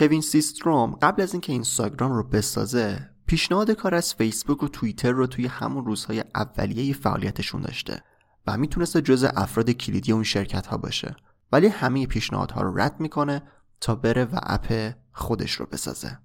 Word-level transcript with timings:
کوین 0.00 0.20
سیستروم 0.20 0.90
قبل 1.02 1.22
از 1.22 1.32
اینکه 1.32 1.52
اینستاگرام 1.52 2.12
رو 2.12 2.22
بسازه 2.22 3.10
پیشنهاد 3.26 3.70
کار 3.70 3.94
از 3.94 4.14
فیسبوک 4.14 4.62
و 4.62 4.68
توییتر 4.68 5.10
رو 5.10 5.26
توی 5.26 5.46
همون 5.46 5.84
روزهای 5.84 6.24
اولیه 6.34 6.94
فعالیتشون 6.94 7.60
داشته 7.60 8.02
و 8.46 8.56
می‌تونسته 8.56 9.02
جز 9.02 9.24
افراد 9.36 9.70
کلیدی 9.70 10.12
اون 10.12 10.22
شرکت 10.22 10.66
ها 10.66 10.76
باشه. 10.76 11.16
ولی 11.52 11.66
همه 11.66 12.06
پیشنهادها 12.06 12.62
رو 12.62 12.80
رد 12.80 13.00
می‌کنه 13.00 13.42
تا 13.80 13.94
بره 13.94 14.24
و 14.24 14.38
اپ 14.42 14.94
خودش 15.12 15.52
رو 15.52 15.66
بسازه. 15.66 16.18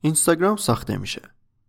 اینستاگرام 0.00 0.56
ساخته 0.56 0.96
میشه. 0.96 1.22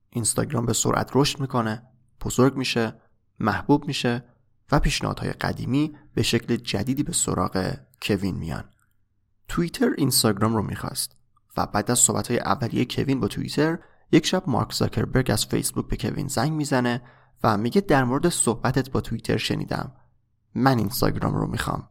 اینستاگرام 0.10 0.66
به 0.66 0.74
سرعت 0.74 1.12
رشد 1.14 1.40
می‌کنه 1.40 1.84
بزرگ 2.22 2.56
میشه 2.56 3.02
محبوب 3.40 3.88
میشه 3.88 4.24
و 4.72 4.80
پیشنهادهای 4.80 5.32
قدیمی 5.32 5.98
به 6.14 6.24
شکل 6.24 6.56
جدیدی 6.56 7.04
به 7.04 7.14
سراغ 7.14 7.74
کوین 8.02 8.36
میان. 8.36 8.64
توییتر 9.48 9.90
اینستاگرام 9.98 10.56
رو 10.56 10.62
می‌خواست. 10.62 11.16
و 11.58 11.66
بعد 11.66 11.92
از 11.92 12.00
صحبت 12.00 12.28
های 12.28 12.40
اولیه 12.40 12.86
کوین 12.86 13.20
با 13.20 13.28
توییتر 13.28 13.78
یک 14.12 14.26
شب 14.26 14.44
مارک 14.48 14.74
زاکربرگ 14.74 15.32
از 15.32 15.46
فیسبوک 15.46 15.88
به 15.88 15.98
کوین 15.98 16.28
زنگ 16.28 16.52
می‌زنه 16.52 17.02
و 17.44 17.58
میگه 17.58 17.82
در 17.82 18.04
مورد 18.04 18.30
صحبتت 18.30 18.90
با 18.92 19.02
توییتر 19.02 19.38
شنیدم. 19.38 19.92
من 20.56 20.78
اینستاگرام 20.78 21.36
رو 21.36 21.48
می‌خوام 21.48 21.90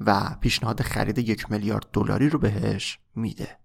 و 0.00 0.36
پیشنهاد 0.40 0.82
خرید 0.82 1.18
یک 1.18 1.50
میلیارد 1.50 1.86
دلاری 1.92 2.28
رو 2.28 2.38
بهش 2.38 2.98
میده. 3.14 3.59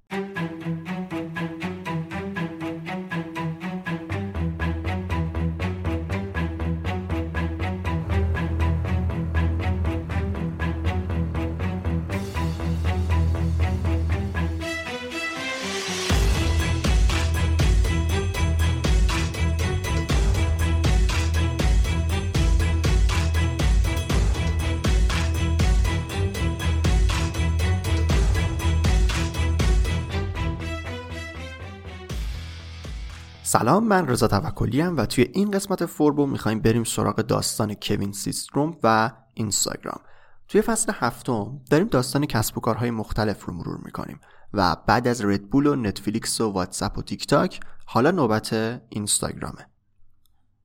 سلام 33.60 33.84
من 33.84 34.08
رضا 34.08 34.28
توکلی 34.28 34.82
و 34.82 35.06
توی 35.06 35.30
این 35.34 35.52
قسمت 35.52 35.86
فوربو 35.86 36.26
می‌خوایم 36.26 36.60
بریم 36.60 36.84
سراغ 36.84 37.16
داستان 37.16 37.74
کوین 37.82 38.12
سیستروم 38.12 38.78
و 38.84 39.12
اینستاگرام. 39.34 40.00
توی 40.48 40.62
فصل 40.62 40.92
هفتم 40.96 41.62
داریم 41.70 41.88
داستان 41.88 42.26
کسب 42.26 42.58
و 42.58 42.62
کارهای 42.62 42.92
مختلف 42.92 43.46
رو 43.46 43.54
مرور 43.54 43.80
می‌کنیم 43.86 44.20
و 44.54 44.76
بعد 44.88 45.08
از 45.08 45.26
ردبول 45.26 45.68
و 45.68 45.76
نتفلیکس 45.76 46.42
و 46.42 46.52
واتساپ 46.52 46.98
و 46.98 47.02
تیک 47.02 47.28
تاک 47.28 47.60
حالا 47.86 48.12
نوبت 48.12 48.54
اینستاگرامه. 48.90 49.68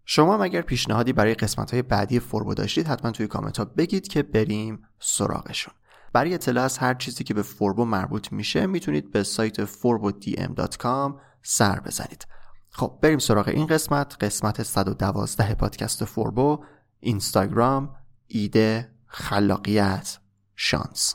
شما 0.04 0.34
هم 0.34 0.40
اگر 0.40 0.62
پیشنهادی 0.62 1.12
برای 1.12 1.34
قسمت 1.34 1.70
های 1.70 1.82
بعدی 1.82 2.20
فوربو 2.20 2.54
داشتید 2.54 2.86
حتما 2.86 3.10
توی 3.10 3.26
کامنت 3.26 3.58
ها 3.58 3.64
بگید 3.64 4.08
که 4.08 4.22
بریم 4.22 4.82
سراغشون. 5.00 5.74
برای 6.12 6.34
اطلاع 6.34 6.64
از 6.64 6.78
هر 6.78 6.94
چیزی 6.94 7.24
که 7.24 7.34
به 7.34 7.42
فوربو 7.42 7.84
مربوط 7.84 8.32
میشه 8.32 8.66
می‌تونید 8.66 9.12
به 9.12 9.22
سایت 9.22 9.64
forbodm.com 9.64 11.12
سر 11.42 11.80
بزنید. 11.80 12.26
خب 12.70 12.98
بریم 13.03 13.19
سراغ 13.19 13.48
این 13.48 13.66
قسمت 13.66 14.16
قسمت 14.25 14.62
112 14.62 15.54
پادکست 15.54 16.04
فوربو 16.04 16.64
اینستاگرام 17.00 17.97
ایده 18.26 18.88
خلاقیت 19.06 20.19
شانس. 20.56 21.14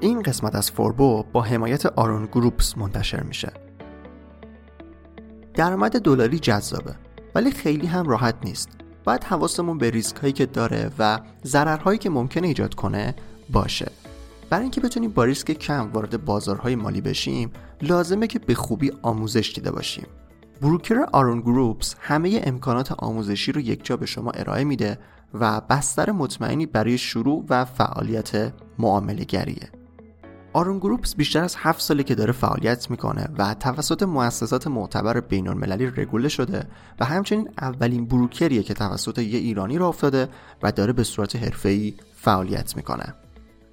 این 0.00 0.22
قسمت 0.22 0.54
از 0.54 0.70
فوربو 0.70 1.22
با 1.32 1.42
حمایت 1.42 1.86
آرون 1.86 2.26
گروپس 2.26 2.78
منتشر 2.78 3.22
میشه. 3.22 3.52
درآمد 5.54 6.00
دلاری 6.00 6.38
جذابه 6.38 6.94
ولی 7.34 7.50
خیلی 7.50 7.86
هم 7.86 8.08
راحت 8.08 8.34
نیست. 8.44 8.68
باید 9.04 9.24
حواسمون 9.24 9.78
به 9.78 9.90
ریسک 9.90 10.16
هایی 10.16 10.32
که 10.32 10.46
داره 10.46 10.90
و 10.98 11.20
ضررهایی 11.44 11.98
که 11.98 12.10
ممکنه 12.10 12.48
ایجاد 12.48 12.74
کنه 12.74 13.14
باشه. 13.50 13.87
برای 14.50 14.62
اینکه 14.62 14.80
بتونیم 14.80 15.10
با 15.10 15.24
ریسک 15.24 15.52
کم 15.52 15.90
وارد 15.92 16.24
بازارهای 16.24 16.76
مالی 16.76 17.00
بشیم 17.00 17.50
لازمه 17.82 18.26
که 18.26 18.38
به 18.38 18.54
خوبی 18.54 18.92
آموزش 19.02 19.52
دیده 19.54 19.70
باشیم. 19.70 20.06
بروکر 20.62 21.06
آرون 21.12 21.40
گروپس 21.40 21.94
همه 22.00 22.40
امکانات 22.44 22.92
آموزشی 22.92 23.52
رو 23.52 23.60
یکجا 23.60 23.96
به 23.96 24.06
شما 24.06 24.30
ارائه 24.30 24.64
میده 24.64 24.98
و 25.34 25.60
بستر 25.60 26.10
مطمئنی 26.10 26.66
برای 26.66 26.98
شروع 26.98 27.44
و 27.48 27.64
فعالیت 27.64 28.52
معامله 28.78 29.24
گریه 29.24 29.70
آرون 30.52 30.78
گروپس 30.78 31.16
بیشتر 31.16 31.44
از 31.44 31.56
هفت 31.58 31.80
ساله 31.80 32.02
که 32.02 32.14
داره 32.14 32.32
فعالیت 32.32 32.90
می‌کنه 32.90 33.28
و 33.38 33.54
توسط 33.54 34.02
مؤسسات 34.02 34.66
معتبر 34.66 35.20
بین 35.20 35.48
المللی 35.48 35.86
رگوله 35.86 36.28
شده 36.28 36.64
و 37.00 37.04
همچنین 37.04 37.48
اولین 37.60 38.06
بروکریه 38.06 38.62
که 38.62 38.74
توسط 38.74 39.18
یه 39.18 39.38
ایرانی 39.38 39.78
را 39.78 39.88
افتاده 39.88 40.28
و 40.62 40.72
داره 40.72 40.92
به 40.92 41.02
صورت 41.02 41.36
حرفه‌ای 41.36 41.94
فعالیت 42.14 42.76
می‌کنه. 42.76 43.14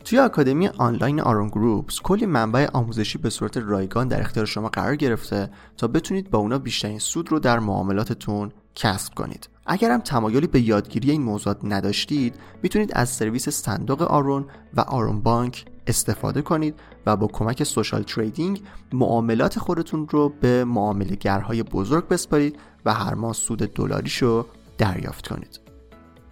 توی 0.06 0.20
آکادمی 0.20 0.68
آنلاین 0.68 1.22
آرون 1.22 1.48
گروپس 1.48 2.00
کلی 2.02 2.26
منبع 2.26 2.68
آموزشی 2.74 3.18
به 3.18 3.30
صورت 3.30 3.58
رایگان 3.58 4.08
در 4.08 4.22
اختیار 4.22 4.46
شما 4.46 4.70
قرار 4.70 4.96
گرفته 4.96 5.50
تا 5.78 5.88
بتونید 5.88 6.30
با 6.30 6.40
اونا 6.40 6.58
بیشترین 6.58 7.00
سود 7.00 7.32
رو 7.32 7.40
در 7.40 7.60
معاملاتتون 7.60 8.52
کسب 8.76 9.14
کنید. 9.14 9.50
اگر 9.66 9.92
هم 9.92 10.02
تمایلی 10.02 10.48
به 10.48 10.62
یادگیری 10.62 11.12
این 11.12 11.22
موضوعات 11.22 11.58
نداشتید 11.64 12.36
می‌تونید 12.64 12.92
از 12.94 13.10
سرویس 13.10 13.50
صندوق 13.50 14.02
آرون 14.02 14.46
و 14.74 14.82
آرون 14.82 15.22
بانک 15.22 15.66
استفاده 15.88 16.42
کنید 16.42 16.76
و 17.06 17.16
با 17.16 17.28
کمک 17.28 17.64
سوشال 17.64 18.04
تریدینگ 18.04 18.62
معاملات 18.94 19.60
خودتون 19.60 20.08
رو 20.10 20.34
به 20.42 20.66
معاملهگرهای 20.66 21.64
بزرگ 21.64 22.08
بسپارید 22.08 22.60
و 22.86 22.94
هر 22.94 23.14
ماه 23.14 23.34
سود 23.34 23.60
دلاریشو 23.60 24.46
دریافت 24.78 25.28
کنید. 25.28 25.65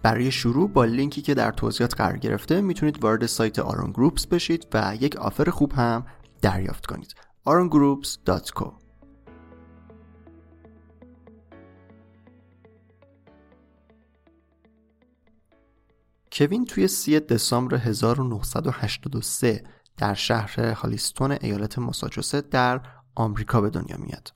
برای 0.04 0.30
شروع 0.30 0.68
با 0.70 0.84
لینکی 0.84 1.22
که 1.22 1.34
در 1.34 1.50
توضیحات 1.50 1.94
قرار 1.94 2.16
گرفته 2.16 2.60
می‌تونید 2.60 3.04
وارد 3.04 3.26
سایت 3.26 3.58
آرون 3.58 3.90
گروپس 3.90 4.26
بشید 4.26 4.66
و 4.74 4.96
یک 5.00 5.16
آفر 5.16 5.50
خوب 5.50 5.72
هم 5.72 6.06
دریافت 6.42 6.86
کنید 6.86 7.14
arongroups.co 7.48 8.72
کوین 16.32 16.64
توی 16.64 16.88
3 16.88 17.20
دسامبر 17.20 17.76
1983 17.76 19.64
در 19.96 20.14
شهر 20.14 20.60
هالیستون 20.60 21.36
ایالت 21.40 21.78
ماساچوست 21.78 22.50
در 22.50 22.80
آمریکا 23.14 23.60
به 23.60 23.70
دنیا 23.70 23.96
میاد. 23.96 24.32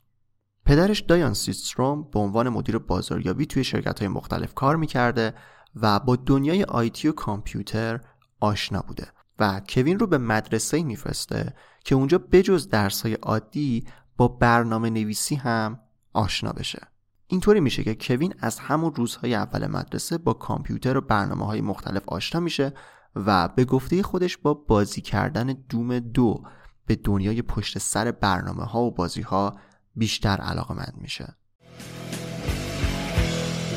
پدرش 0.64 1.00
دایان 1.00 1.34
سیستروم 1.34 2.02
به 2.10 2.18
عنوان 2.18 2.48
مدیر 2.48 2.78
بازاریابی 2.78 3.46
توی 3.46 3.64
شرکت 3.64 3.98
های 3.98 4.08
مختلف 4.08 4.54
کار 4.54 4.76
می‌کرده 4.76 5.34
و 5.74 6.00
با 6.00 6.16
دنیای 6.16 6.64
آیتی 6.64 7.08
و 7.08 7.12
کامپیوتر 7.12 8.00
آشنا 8.40 8.80
بوده 8.88 9.06
و 9.38 9.60
کوین 9.68 9.98
رو 9.98 10.06
به 10.06 10.18
مدرسه 10.18 10.82
میفرسته 10.82 11.54
که 11.84 11.94
اونجا 11.94 12.18
بجز 12.18 12.68
درس 12.68 13.02
های 13.02 13.14
عادی 13.14 13.86
با 14.16 14.28
برنامه 14.28 14.90
نویسی 14.90 15.34
هم 15.34 15.80
آشنا 16.12 16.52
بشه. 16.52 16.88
اینطوری 17.26 17.60
میشه 17.60 17.84
که 17.84 17.94
کوین 18.00 18.34
از 18.38 18.58
همون 18.58 18.94
روزهای 18.94 19.34
اول 19.34 19.66
مدرسه 19.66 20.18
با 20.18 20.32
کامپیوتر 20.32 20.96
و 20.96 21.00
برنامه 21.00 21.46
های 21.46 21.60
مختلف 21.60 22.02
آشنا 22.06 22.40
میشه 22.40 22.72
و 23.16 23.48
به 23.48 23.64
گفته 23.64 24.02
خودش 24.02 24.36
با 24.36 24.54
بازی 24.54 25.00
کردن 25.00 25.46
دوم 25.46 25.98
دو 25.98 26.42
به 26.86 26.96
دنیای 26.96 27.42
پشت 27.42 27.78
سر 27.78 28.10
برنامه 28.10 28.64
ها 28.64 28.82
و 28.82 28.90
بازی 28.90 29.22
ها 29.22 29.56
بیشتر 29.96 30.36
علاقه 30.36 30.74
مند 30.74 30.94
میشه. 31.00 31.36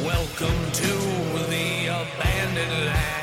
Welcome 0.06 0.62
to 0.80 0.92
the 1.50 1.61
abandoned 2.52 2.86
land. 2.86 3.21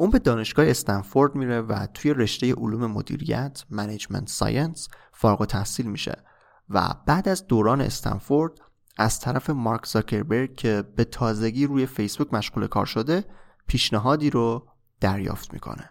اون 0.00 0.10
به 0.10 0.18
دانشگاه 0.18 0.66
استنفورد 0.66 1.34
میره 1.34 1.60
و 1.60 1.86
توی 1.94 2.14
رشته 2.14 2.54
علوم 2.54 2.86
مدیریت 2.86 3.64
management 3.70 4.28
science 4.28 4.88
فارغ 5.12 5.44
التحصیل 5.44 5.86
میشه 5.86 6.24
و 6.70 6.94
بعد 7.06 7.28
از 7.28 7.46
دوران 7.46 7.80
استنفورد 7.80 8.52
از 8.98 9.20
طرف 9.20 9.50
مارک 9.50 9.86
زاکربرگ 9.86 10.56
که 10.56 10.84
به 10.96 11.04
تازگی 11.04 11.66
روی 11.66 11.86
فیسبوک 11.86 12.34
مشغول 12.34 12.66
کار 12.66 12.86
شده 12.86 13.24
پیشنهادی 13.66 14.30
رو 14.30 14.68
دریافت 15.00 15.52
می‌کنه. 15.52 15.90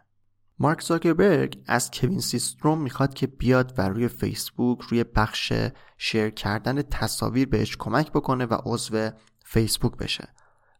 مارک 0.60 0.82
زاکربرگ 0.82 1.64
از 1.68 1.92
کوین 1.92 2.20
سیستروم 2.20 2.82
می‌خواد 2.82 3.14
که 3.14 3.28
بیاد 3.28 3.74
و 3.78 3.90
روی 3.90 4.08
فیسبوک 4.08 4.82
روی 4.82 5.04
بخش 5.04 5.54
share 5.98 6.30
کردن 6.30 6.82
تصاویر 6.82 7.48
بهش 7.48 7.78
کمک 7.78 8.12
بکنه 8.12 8.46
و 8.46 8.58
عضو 8.66 9.10
فیسبوک 9.46 9.98
بشه. 9.98 10.34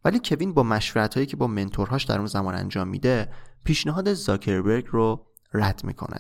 ولی 0.06 0.20
کوین 0.24 0.54
با 0.54 0.64
مشورت 0.64 1.14
هایی 1.14 1.26
که 1.26 1.38
با 1.38 1.48
mentor 1.48 1.85
هاش 1.85 2.04
در 2.04 2.18
اون 2.18 2.28
زمان 2.28 2.56
انجام 2.56 2.88
میده 2.88 3.30
پیشنهاد 3.64 4.14
زاکربرگ 4.14 4.86
رو 4.88 5.26
رد 5.54 5.82
می‌کنه 5.84 6.20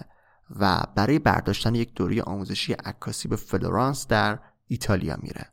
و 0.59 0.83
برای 0.95 1.19
برداشتن 1.19 1.75
یک 1.75 1.93
دوره 1.93 2.21
آموزشی 2.21 2.73
عکاسی 2.73 3.27
به 3.27 3.35
فلورانس 3.35 4.07
در 4.07 4.39
ایتالیا 4.67 5.17
میره. 5.21 5.45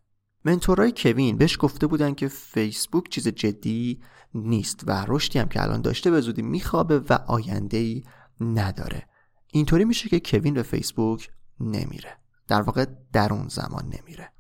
mentor 0.45 0.86
ای 0.86 0.93
کوین 0.97 1.37
بهش 1.37 1.57
گفته 1.61 1.87
بودن 1.87 2.15
که 2.15 2.29
فیسبوک 2.29 3.09
چیز 3.09 3.29
جدی 3.29 4.03
نیست 4.35 4.85
و 4.87 5.05
رشدی 5.09 5.39
هم 5.39 5.49
که 5.49 5.63
الان 5.63 5.81
داشته 5.81 6.11
به 6.11 6.21
زودی 6.21 6.43
میخوابه 6.43 6.99
و 6.99 7.13
آینده 7.13 7.77
ای 7.77 8.03
نداره. 8.41 9.07
اینطوری 9.53 9.85
میشه 9.85 10.09
که 10.09 10.21
کوین 10.21 10.55
به 10.55 10.63
فیسبوک 10.63 11.31
نمیره. 11.61 12.19
در 12.49 12.63
واقع 12.63 12.87
در 13.13 13.33
اون 13.33 13.49
زمان 13.49 13.85
نمیره. 13.85 14.33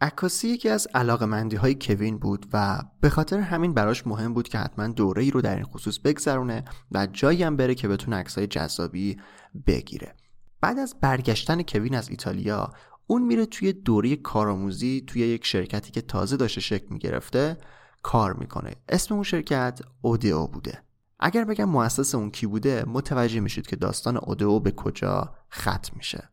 عکاسی 0.00 0.48
یکی 0.48 0.68
از 0.68 0.88
علاقه 0.94 1.56
های 1.56 1.76
کوین 1.80 2.18
بود 2.18 2.46
و 2.52 2.82
به 3.00 3.10
خاطر 3.10 3.38
همین 3.38 3.74
براش 3.74 4.06
مهم 4.06 4.34
بود 4.34 4.48
که 4.48 4.58
حتما 4.58 4.88
دوره 4.88 5.22
ای 5.22 5.30
رو 5.30 5.40
در 5.40 5.56
این 5.56 5.64
خصوص 5.64 5.98
بگذرونه 5.98 6.64
و 6.92 7.06
جایی 7.06 7.42
هم 7.42 7.56
بره 7.56 7.74
که 7.74 7.88
بتونه 7.88 8.16
عکسای 8.16 8.46
جذابی 8.46 9.20
بگیره. 9.66 10.14
بعد 10.60 10.78
از 10.78 10.96
برگشتن 11.00 11.62
کوین 11.62 11.94
از 11.94 12.08
ایتالیا 12.08 12.72
اون 13.06 13.22
میره 13.22 13.46
توی 13.46 13.72
دوره 13.72 14.16
کارآموزی 14.16 15.04
توی 15.06 15.22
یک 15.22 15.46
شرکتی 15.46 15.90
که 15.90 16.00
تازه 16.00 16.36
داشته 16.36 16.60
شکل 16.60 16.86
می‌گرفته 16.90 17.58
کار 18.02 18.32
می‌کنه. 18.32 18.74
اسم 18.88 19.14
اون 19.14 19.22
شرکت 19.22 19.80
اودئو 20.02 20.46
بوده. 20.46 20.82
اگر 21.18 21.44
بگم 21.44 21.68
مؤسس 21.68 22.14
اون 22.14 22.30
کی 22.30 22.46
بوده 22.46 22.84
متوجه 22.86 23.40
میشید 23.40 23.66
که 23.66 23.76
داستان 23.76 24.16
اودئو 24.16 24.60
به 24.60 24.70
کجا 24.70 25.34
ختم 25.52 25.96
میشه. 25.96 26.28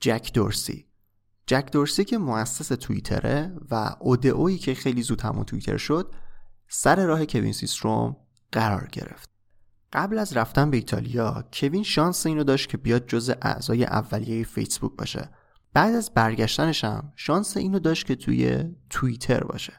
جک 0.00 0.30
دورسی. 0.34 0.87
جک 1.48 1.68
دورسی 1.72 2.04
که 2.04 2.18
مؤسس 2.18 2.68
توییتره 2.68 3.56
و 3.70 3.96
اودئویی 4.00 4.58
که 4.58 4.74
خیلی 4.74 5.02
زود 5.02 5.20
همون 5.20 5.44
توییتر 5.44 5.76
شد 5.76 6.14
سر 6.68 7.06
راه 7.06 7.26
کوین 7.26 7.52
سیستروم 7.52 8.16
قرار 8.52 8.88
گرفت. 8.92 9.30
قبل 9.92 10.18
از 10.18 10.36
رفتن 10.36 10.70
به 10.70 10.76
ایتالیا 10.76 11.44
کوین 11.52 11.82
شانس 11.82 12.26
اینو 12.26 12.44
داشت 12.44 12.68
که 12.68 12.76
بیاد 12.76 13.06
جز 13.06 13.32
اعضای 13.42 13.84
اولیه 13.84 14.44
فیسبوک 14.44 14.92
باشه. 14.96 15.30
بعد 15.72 15.94
از 15.94 16.10
برگشتنش 16.14 16.84
هم 16.84 17.12
شانس 17.16 17.56
اینو 17.56 17.78
داشت 17.78 18.06
که 18.06 18.14
توی 18.14 18.64
توییتر 18.90 19.44
باشه. 19.44 19.72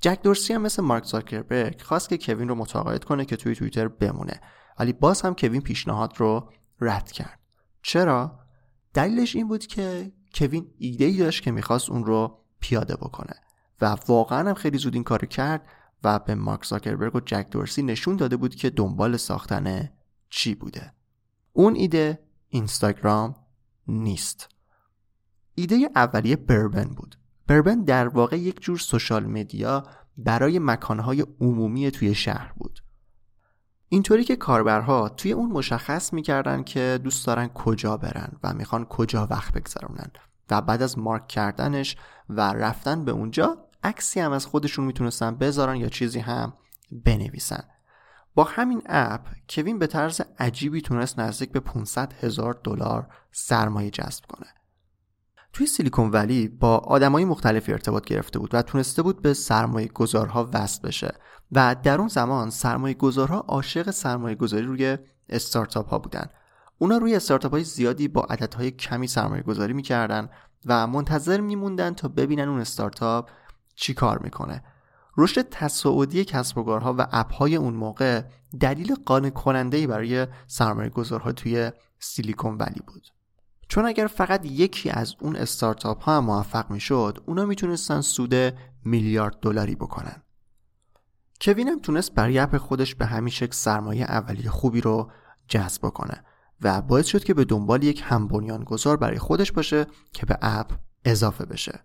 جک 0.00 0.22
دورسی 0.22 0.52
هم 0.52 0.62
مثل 0.62 0.82
مارک 0.82 1.04
زاکربرگ 1.04 1.80
خواست 1.82 2.08
که 2.08 2.18
کوین 2.18 2.48
رو 2.48 2.54
متقاعد 2.54 3.04
کنه 3.04 3.24
که 3.24 3.36
توی 3.36 3.54
توییتر 3.54 3.88
بمونه. 3.88 4.40
ولی 4.78 4.92
باز 4.92 5.22
هم 5.22 5.34
کوین 5.34 5.60
پیشنهاد 5.60 6.12
رو 6.16 6.52
رد 6.80 7.12
کرد. 7.12 7.38
چرا؟ 7.82 8.38
دلیلش 8.94 9.36
این 9.36 9.48
بود 9.48 9.66
که 9.66 10.12
کوین 10.34 10.66
ایده 10.78 11.04
ای 11.04 11.16
داشت 11.16 11.42
که 11.42 11.50
می‌خواست 11.50 11.90
اون 11.90 12.04
رو 12.04 12.38
پیاده 12.60 12.96
بکنه 12.96 13.34
و 13.80 13.96
واقعا 14.08 14.48
هم 14.48 14.54
خیلی 14.54 14.78
زود 14.78 14.94
این 14.94 15.04
کارو 15.04 15.26
کرد 15.26 15.66
و 16.04 16.18
به 16.18 16.34
مارک 16.34 16.64
زاکربرگ 16.64 17.16
و 17.16 17.20
جک 17.20 17.46
دورسی 17.50 17.82
نشون 17.82 18.16
داده 18.16 18.36
بود 18.36 18.54
که 18.54 18.70
دنبال 18.70 19.16
ساختن 19.16 19.90
چی 20.30 20.54
بوده. 20.54 20.92
اون 21.52 21.74
ایده 21.74 22.18
اینستاگرام 22.48 23.36
نیست. 23.88 24.48
ایده 25.54 25.90
اولیه 25.96 26.36
بربن 26.36 26.84
بود. 26.84 27.16
بربن 27.46 27.84
در 27.84 28.08
واقع 28.08 28.38
یک 28.38 28.60
جور 28.60 28.78
سوشال 28.78 29.26
مدیا 29.26 29.86
برای 30.16 30.58
مکانهای 30.58 31.26
عمومی 31.40 31.90
توی 31.90 32.14
شهر 32.14 32.52
بود. 32.56 32.80
اینطوری 33.92 34.24
که 34.24 34.36
کاربرها 34.36 35.08
توی 35.08 35.32
اون 35.32 35.50
مشخص 35.50 36.12
می‌کردن 36.12 36.62
که 36.62 37.00
دوست 37.04 37.26
دارن 37.26 37.48
کجا 37.48 37.96
برن 37.96 38.32
و 38.42 38.54
می‌خوان 38.54 38.84
کجا 38.84 39.26
وقت 39.30 39.52
بگذرونن 39.52 40.10
و 40.50 40.60
بعد 40.60 40.82
از 40.82 40.98
مارک 40.98 41.28
کردنش 41.28 41.96
و 42.28 42.40
رفتن 42.40 43.04
به 43.04 43.12
اونجا 43.12 43.58
عکسی 43.84 44.20
هم 44.20 44.32
از 44.32 44.46
خودشون 44.46 44.84
می‌تونستن 44.84 45.36
بذارن 45.36 45.76
یا 45.76 45.88
چیزی 45.88 46.18
هم 46.18 46.52
بنویسن. 46.92 47.64
با 48.34 48.44
همین 48.44 48.82
اپ 48.86 49.26
کوین 49.50 49.78
به 49.78 49.86
طرز 49.86 50.20
عجیبی 50.38 50.80
تونست 50.80 51.18
نزدیک 51.18 51.52
به 51.52 51.60
500 51.60 52.12
هزار 52.12 52.60
دلار 52.64 53.08
سرمایه 53.32 53.90
جذب 53.90 54.24
کنه. 54.28 54.46
توی 55.52 55.66
سیلیکون 55.66 56.10
ولی 56.10 56.48
با 56.48 56.78
آدمای 56.78 57.24
مختلفی 57.24 57.72
ارتباط 57.72 58.04
گرفته 58.04 58.38
بود 58.38 58.54
و 58.54 58.62
تونسته 58.62 59.02
بود 59.02 59.22
به 59.22 59.34
سرمایه 59.34 59.88
گذارها 59.88 60.50
وصل 60.52 60.88
بشه. 60.88 61.14
و 61.52 61.76
در 61.82 61.98
اون 61.98 62.08
زمان 62.08 62.50
سرمایه 62.50 62.94
گذارها 62.94 63.38
عاشق 63.38 63.90
سرمایه 63.90 64.34
گذاری 64.36 64.66
روی 64.66 64.98
استارتاپ 65.28 65.88
ها 65.88 65.98
بودن. 65.98 66.26
اونا 66.78 66.98
روی 66.98 67.14
استارتاپ 67.14 67.52
های 67.52 67.64
زیادی 67.64 68.08
با 68.08 68.22
عددهای 68.22 68.70
کمی 68.70 69.06
سرمایه 69.06 69.42
گذاری 69.42 69.72
می‌کردن 69.72 70.28
و 70.66 70.86
منتظر 70.86 71.40
میموندن 71.40 71.94
تا 71.94 72.08
ببینن 72.08 72.48
اون 72.48 72.60
استارتاپ 72.60 73.30
چی 73.74 73.94
کار 73.94 74.18
می‌کنه. 74.18 74.62
رشد 75.16 75.48
تصاعدی 75.48 76.24
کسب 76.24 76.58
و 76.58 76.62
کارها 76.64 76.94
و 76.98 77.06
اپ 77.12 77.32
های 77.32 77.56
اون 77.56 77.74
موقع 77.74 78.22
دلیل 78.60 78.94
قانع 78.94 79.30
کننده 79.30 79.86
برای 79.86 80.26
سرمایه 80.46 80.88
گذارها 80.88 81.32
توی 81.32 81.72
سیلیکون 81.98 82.56
ولی 82.58 82.80
بود. 82.86 83.08
چون 83.72 83.84
اگر 83.84 84.06
فقط 84.06 84.46
یکی 84.46 84.90
از 84.90 85.14
اون 85.20 85.36
استارتاپ 85.36 86.02
ها 86.02 86.20
موفق 86.20 86.70
می‌شد 86.70 87.22
اونا 87.26 87.46
می‌تونستن 87.46 88.00
سود 88.00 88.34
میلیارد 88.84 89.40
دلاری 89.40 89.74
بکنن. 89.74 90.22
کوین 91.40 91.68
هم 91.68 91.80
تونست 91.80 92.14
برای 92.14 92.38
اپ 92.38 92.56
خودش 92.56 92.94
به 92.94 93.06
همین 93.06 93.30
شکل 93.30 93.52
سرمایه 93.52 94.04
اولیه 94.04 94.50
خوبی 94.50 94.80
رو 94.80 95.10
جذب 95.48 95.82
کنه 95.82 96.24
و 96.60 96.82
باعث 96.82 97.06
شد 97.06 97.24
که 97.24 97.34
به 97.34 97.44
دنبال 97.44 97.82
یک 97.82 98.02
هم 98.04 98.28
گذار 98.64 98.96
برای 98.96 99.18
خودش 99.18 99.52
باشه 99.52 99.86
که 100.12 100.26
به 100.26 100.38
اپ 100.42 100.72
اضافه 101.04 101.44
بشه. 101.44 101.80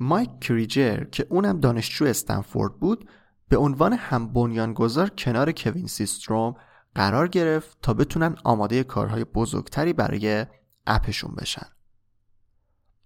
مایک 0.00 0.40
کریجر 0.40 1.04
که 1.04 1.26
اونم 1.30 1.60
دانشجو 1.60 2.04
استنفورد 2.04 2.80
بود 2.80 3.08
به 3.48 3.56
عنوان 3.56 3.92
هم 3.92 4.72
گذار 4.74 5.10
کنار 5.10 5.52
کوین 5.52 5.86
سیستروم 5.86 6.54
قرار 6.94 7.28
گرفت 7.28 7.78
تا 7.82 7.94
بتونن 7.94 8.36
آماده 8.44 8.84
کارهای 8.84 9.24
بزرگتری 9.24 9.92
برای 9.92 10.46
اپشون 10.86 11.34
بشن. 11.34 11.66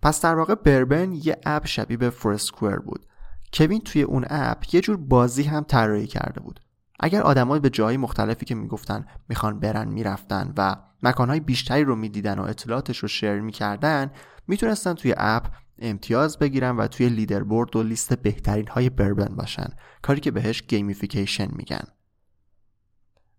پس 0.02 0.20
در 0.20 0.34
واقع 0.34 0.54
Burbn 0.54 1.12
یه 1.12 1.36
اپ 1.46 1.66
شبیه 1.66 1.96
به 1.96 2.10
Foursquare 2.10 2.76
بود. 2.76 3.06
کوین 3.52 3.80
توی 3.80 4.02
اون 4.02 4.24
اپ 4.30 4.74
یه 4.74 4.80
جور 4.80 4.96
بازی 4.96 5.42
هم 5.42 5.64
طراحی 5.64 6.06
کرده 6.06 6.40
بود. 6.40 6.60
اگر 7.00 7.22
آدمایی 7.22 7.60
به 7.60 7.70
جایی 7.70 7.96
مختلفی 7.96 8.46
که 8.46 8.54
می‌گفتن 8.54 9.06
می‌خوان 9.28 9.60
برن 9.60 9.88
می‌رفتن 9.88 10.52
و 10.56 10.76
مکانهای 11.02 11.40
بیشتری 11.40 11.84
رو 11.84 11.96
می‌دیدن 11.96 12.38
و 12.38 12.42
اطلاعاتش 12.42 12.98
رو 12.98 13.08
share 13.08 13.40
می‌کردن 13.40 14.10
می‌تونستن 14.46 14.94
توی 14.94 15.14
اپ 15.16 15.54
امتیاز 15.78 16.38
بگیرن 16.38 16.76
و 16.76 16.86
توی 16.86 17.08
leaderboard 17.08 17.76
و 17.76 17.82
لیست 17.82 18.14
بهترین 18.14 18.68
های 18.68 18.90
Burbn 18.90 19.36
باشن. 19.36 19.68
کاری 20.02 20.20
که 20.20 20.30
بهش 20.30 20.62
gamification 20.62 21.48
میگن. 21.52 21.84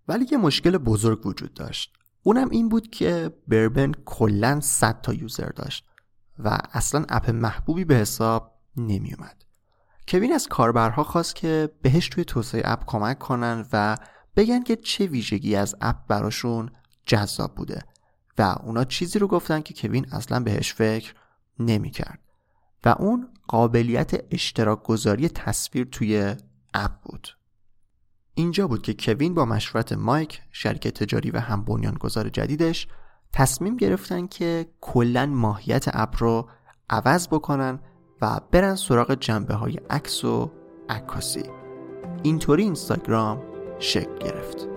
ولی 0.07 0.25
یه 0.31 0.37
مشکل 0.37 0.77
بزرگ 0.77 1.25
وجود 1.25 1.53
داشت. 1.53 1.97
اونم 2.27 2.49
این 2.49 2.69
بود 2.69 2.89
که 2.89 3.31
Burbn 3.47 3.91
کلا 4.05 4.59
100 4.59 5.01
تا 5.01 5.13
user 5.13 5.49
داشت 5.49 5.85
و 6.39 6.57
اصلا 6.73 7.05
اپ 7.09 7.29
محبوبی 7.29 7.85
به 7.85 7.95
حساب 7.95 8.59
نمی 8.77 9.13
اومد 9.13 9.43
کوین 10.07 10.33
از 10.33 10.47
کاربرها 10.47 11.03
خواست 11.03 11.35
که 11.35 11.69
بهش 11.81 12.09
توی 12.09 12.25
توسعه 12.25 12.61
اپ 12.65 12.83
کمک 12.85 13.19
کنن 13.19 13.65
و 13.73 13.97
بگن 14.35 14.63
که 14.63 14.75
چه 14.75 15.05
ویژگی 15.05 15.55
از 15.55 15.75
اپ 15.81 15.95
براشون 16.07 16.69
جذاب 17.05 17.55
بوده 17.55 17.81
و 18.37 18.55
اونا 18.63 18.83
چیزی 18.83 19.19
رو 19.19 19.27
گفتن 19.27 19.61
که 19.61 19.73
کوین 19.73 20.05
اصلا 20.11 20.39
بهش 20.39 20.73
فکر 20.73 21.13
نمی‌کرد 21.59 22.19
و 22.85 22.95
اون 22.99 23.29
قابلیت 23.47 24.11
اشتراک 24.31 24.83
گذاری 24.83 25.29
تصویر 25.29 25.87
توی 25.91 26.35
اپ 26.73 26.91
بود. 27.01 27.36
اینجا 28.37 28.67
بود 28.67 28.81
که 28.81 28.93
کوین 28.93 29.33
با 29.33 29.45
مشورت 29.45 29.93
مایک 29.93 30.41
شرکت 30.51 31.03
تجاری 31.03 31.31
و 31.31 31.39
هم 31.39 31.65
بنیانگذار 31.65 32.29
جدیدش 32.29 32.87
تصمیم 33.33 33.77
گرفتن 33.77 34.27
که 34.27 34.67
کلا 34.81 35.25
ماهیت 35.25 35.85
اپ 35.93 36.15
رو 36.19 36.49
عوض 36.89 37.27
بکنن 37.27 37.79
و 38.21 38.39
برن 38.51 38.75
سراغ 38.75 39.13
جنبه 39.13 39.53
های 39.53 39.79
عکس 39.89 40.25
و 40.25 40.51
عکاسی. 40.89 41.43
اینطوری 42.23 42.63
اینستاگرام 42.63 43.41
شکل 43.79 44.17
گرفت. 44.17 44.76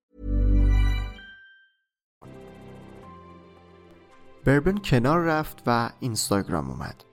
Burbn 4.45 4.77
کنار 4.77 5.19
رفت 5.19 5.63
و 5.67 5.89
اینستاگرام 5.99 6.69
اومد. 6.69 7.03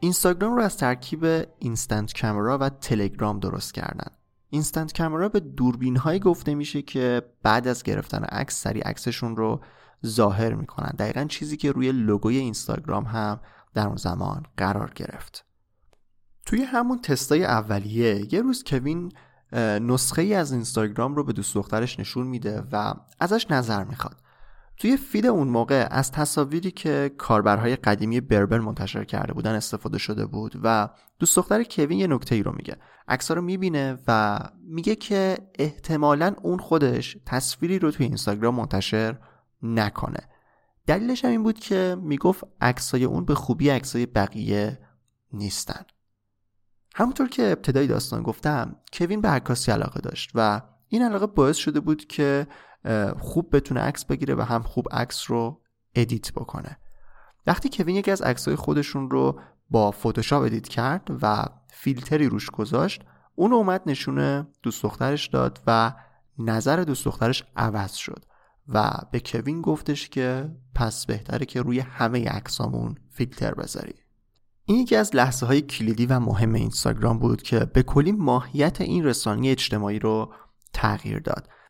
اینستاگرام 0.00 0.56
رو 0.56 0.62
از 0.62 0.76
ترکیب 0.76 1.24
instant 1.58 2.20
camera 2.20 2.58
و 2.58 2.68
تلگرام 2.68 3.40
درست 3.40 3.74
کردن. 3.74 4.10
instant 4.50 4.98
camera 4.98 5.28
به 5.28 5.40
دوربین 5.40 5.96
های 5.96 6.20
گفته 6.20 6.54
میشه 6.54 6.82
که 6.82 7.22
بعد 7.42 7.68
از 7.68 7.82
گرفتن 7.82 8.24
عکس 8.24 8.62
سریع 8.62 8.80
عکسشون 8.80 9.36
رو 9.36 9.60
ظاهر 10.06 10.54
می‌کنن. 10.54 10.92
دقیقا 10.98 11.24
چیزی 11.24 11.56
که 11.56 11.72
روی 11.72 11.92
لوگوی 11.92 12.36
اینستاگرام 12.36 13.04
هم 13.04 13.40
در 13.74 13.86
اون 13.86 13.96
زمان 13.96 14.42
قرار 14.56 14.92
گرفت. 14.94 15.44
توی 16.46 16.62
همون 16.62 17.00
تستای 17.00 17.44
اولیه 17.44 18.34
یه 18.34 18.42
روز 18.42 18.64
کوین 18.66 19.12
نسخه 19.80 20.22
ای 20.22 20.34
از 20.34 20.52
اینستاگرام 20.52 21.14
رو 21.14 21.24
به 21.24 21.32
دوست 21.32 21.54
دخترش 21.54 22.00
نشون 22.00 22.26
میده 22.26 22.62
و 22.72 22.94
ازش 23.20 23.46
نظر 23.50 23.84
می‌خواد. 23.84 24.16
توی 24.78 24.96
فید 24.96 25.26
اون 25.26 25.48
موقع 25.48 25.88
از 25.90 26.12
تصاویری 26.12 26.70
که 26.70 27.10
کاربرهای 27.18 27.76
قدیمی 27.76 28.20
بربر 28.20 28.58
منتشر 28.58 29.04
کرده 29.04 29.32
بودن 29.32 29.54
استفاده 29.54 29.98
شده 29.98 30.26
بود 30.26 30.60
و 30.62 30.88
دوست 31.18 31.36
دختر 31.36 31.62
کوین 31.62 31.98
یه 31.98 32.06
نکته 32.06 32.34
ای 32.34 32.42
رو 32.42 32.52
میگه. 32.52 32.76
عکس 33.08 33.30
رو 33.30 33.42
می‌بینه 33.42 33.98
و 34.08 34.38
میگه 34.62 34.94
که 34.94 35.38
احتمالا 35.58 36.34
اون 36.42 36.58
خودش 36.58 37.16
تصویری 37.26 37.78
رو 37.78 37.90
توی 37.90 38.06
اینستاگرام 38.06 38.54
منتشر 38.54 39.18
نکنه. 39.62 40.28
دلیلش 40.86 41.24
هم 41.24 41.30
این 41.30 41.42
بود 41.42 41.58
که 41.58 41.96
می‌گفت 42.00 42.44
عکسای 42.60 43.04
اون 43.04 43.24
به 43.24 43.34
خوبی 43.34 43.68
عکسای 43.68 44.06
بقیه 44.06 44.78
نیستن. 45.32 45.84
همونطور 46.94 47.28
که 47.28 47.42
ابتدای 47.42 47.86
داستان 47.86 48.22
گفتم 48.22 48.76
کوین 48.92 49.20
به 49.20 49.28
عکاسی 49.28 49.72
علاقه 49.72 50.00
داشت 50.00 50.30
و 50.34 50.62
این 50.88 51.02
علاقه 51.02 51.26
باعث 51.26 51.56
شده 51.56 51.80
بود 51.80 52.06
که 52.06 52.46
خوب 53.20 53.56
بتونه 53.56 53.80
عکس 53.80 54.04
بگیره 54.04 54.34
و 54.34 54.40
هم 54.40 54.62
خوب 54.62 54.88
عکس 54.90 55.30
رو 55.30 55.60
edit 55.94 56.32
بکنه. 56.32 56.78
وقتی 57.46 57.68
کوین 57.72 57.96
یکی 57.96 58.10
از 58.10 58.22
عکسهای 58.22 58.56
خودشون 58.56 59.10
رو 59.10 59.40
با 59.70 59.90
فتوشاپ 59.90 60.42
edit 60.42 60.68
کرد 60.68 61.08
و 61.22 61.44
فیلتری 61.70 62.28
روش 62.28 62.50
گذاشت 62.50 63.02
اون 63.34 63.52
اومد 63.52 63.82
نشونه 63.86 64.46
دوست 64.62 64.82
دخترش 64.82 65.26
داد 65.26 65.60
و 65.66 65.92
نظر 66.38 66.84
دوست 66.84 67.04
دخترش 67.04 67.44
عوض 67.56 67.92
شد 67.94 68.24
و 68.68 68.90
به 69.12 69.20
کوین 69.20 69.62
گفتش 69.62 70.08
که 70.08 70.50
پس 70.74 71.06
بهتره 71.06 71.46
که 71.46 71.62
روی 71.62 71.80
همه 71.80 72.28
عکسامون 72.28 72.94
فیلتر 73.10 73.54
بذاری. 73.54 73.94
این 74.64 74.78
یکی 74.78 74.96
از 74.96 75.16
لحظه 75.16 75.46
های 75.46 75.60
کلیدی 75.60 76.06
و 76.06 76.20
مهم 76.20 76.54
اینستاگرام 76.54 77.18
بود 77.18 77.42
که 77.42 77.58
به 77.58 77.82
کلی 77.82 78.12
ماهیت 78.12 78.80
این 78.80 79.04
رسانه 79.04 79.48
اجتماعی 79.48 79.98
رو 79.98 80.32
تغییر 80.72 81.18
داد. 81.18 81.48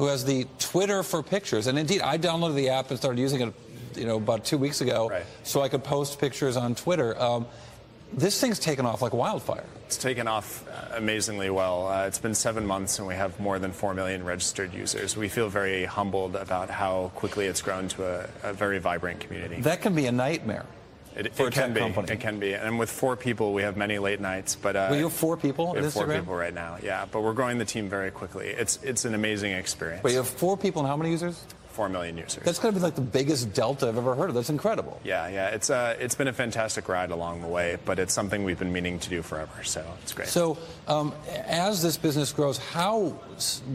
who 0.00 0.06
has 0.06 0.24
the 0.24 0.46
Twitter 0.58 1.02
for 1.02 1.22
pictures. 1.22 1.66
And 1.66 1.78
indeed, 1.78 2.00
I 2.00 2.16
downloaded 2.16 2.54
the 2.54 2.70
app 2.70 2.88
and 2.88 2.98
started 2.98 3.20
using 3.20 3.42
it, 3.42 3.52
you 3.96 4.06
know, 4.06 4.16
about 4.16 4.46
two 4.46 4.56
weeks 4.56 4.80
ago, 4.80 5.10
Right. 5.10 5.26
so 5.42 5.60
I 5.60 5.68
could 5.68 5.84
post 5.84 6.18
pictures 6.18 6.56
on 6.56 6.74
Twitter. 6.74 7.20
Um, 7.20 7.46
this 8.10 8.40
thing's 8.40 8.58
taken 8.58 8.86
off 8.86 9.02
like 9.02 9.12
wildfire. 9.12 9.66
It's 9.84 9.98
taken 9.98 10.26
off 10.26 10.66
uh, 10.68 10.96
amazingly 10.96 11.50
well. 11.50 11.86
Uh, 11.86 12.06
it's 12.06 12.18
been 12.18 12.34
seven 12.34 12.64
months 12.66 12.98
and 12.98 13.06
we 13.06 13.14
have 13.14 13.38
more 13.38 13.58
than 13.58 13.72
4 13.72 13.92
million 13.92 14.24
registered 14.24 14.72
users. 14.72 15.18
We 15.18 15.28
feel 15.28 15.50
very 15.50 15.84
humbled 15.84 16.34
about 16.34 16.70
how 16.70 17.12
quickly 17.14 17.44
it's 17.44 17.60
grown 17.60 17.88
to 17.88 18.06
a, 18.06 18.28
a 18.42 18.52
very 18.54 18.78
vibrant 18.78 19.20
community. 19.20 19.60
That 19.60 19.82
can 19.82 19.94
be 19.94 20.06
a 20.06 20.12
nightmare. 20.12 20.64
It, 21.16 21.26
it 21.38 21.52
can 21.52 21.72
be. 21.72 21.80
company. 21.80 22.12
It 22.12 22.20
can 22.20 22.38
be. 22.38 22.52
And 22.54 22.78
with 22.78 22.90
four 22.90 23.16
people, 23.16 23.52
we 23.52 23.62
have 23.62 23.76
many 23.76 23.98
late 23.98 24.20
nights. 24.20 24.54
But 24.56 24.76
uh, 24.76 24.86
Well, 24.90 24.98
you 24.98 25.04
have 25.04 25.12
four 25.12 25.36
people 25.36 25.72
We 25.72 25.82
have 25.82 25.92
four 25.92 26.04
Instagram? 26.06 26.20
people 26.20 26.34
right 26.34 26.54
now. 26.54 26.78
Yeah, 26.82 27.06
but 27.10 27.22
we're 27.22 27.32
growing 27.34 27.58
the 27.58 27.64
team 27.64 27.88
very 27.88 28.10
quickly. 28.10 28.46
It's 28.48 28.78
it's 28.82 29.04
an 29.04 29.14
amazing 29.14 29.52
experience. 29.52 30.02
But 30.02 30.12
you 30.12 30.18
have 30.18 30.28
four 30.28 30.56
people 30.56 30.80
and 30.82 30.88
how 30.88 30.96
many 30.96 31.10
users? 31.10 31.44
Four 31.70 31.88
million 31.88 32.18
users. 32.18 32.42
That's 32.44 32.58
going 32.58 32.74
to 32.74 32.80
be 32.80 32.82
like 32.82 32.96
the 32.96 33.00
biggest 33.00 33.54
delta 33.54 33.86
I've 33.86 33.96
ever 33.96 34.16
heard 34.16 34.28
of. 34.28 34.34
That's 34.34 34.50
incredible. 34.50 35.00
yeah, 35.04 35.28
yeah. 35.28 35.48
It's 35.50 35.70
uh, 35.70 35.96
it's 36.00 36.16
been 36.16 36.26
a 36.26 36.32
fantastic 36.32 36.88
ride 36.88 37.12
along 37.12 37.42
the 37.42 37.46
way, 37.48 37.78
but 37.84 38.00
it's 38.00 38.12
something 38.12 38.42
we've 38.42 38.58
been 38.58 38.72
meaning 38.72 38.98
to 38.98 39.08
do 39.08 39.22
forever. 39.22 39.62
So 39.62 39.84
it's 40.02 40.12
great. 40.12 40.26
So, 40.28 40.58
um, 40.88 41.14
as 41.46 41.80
this 41.80 41.96
business 41.96 42.32
grows, 42.32 42.58
how 42.58 43.16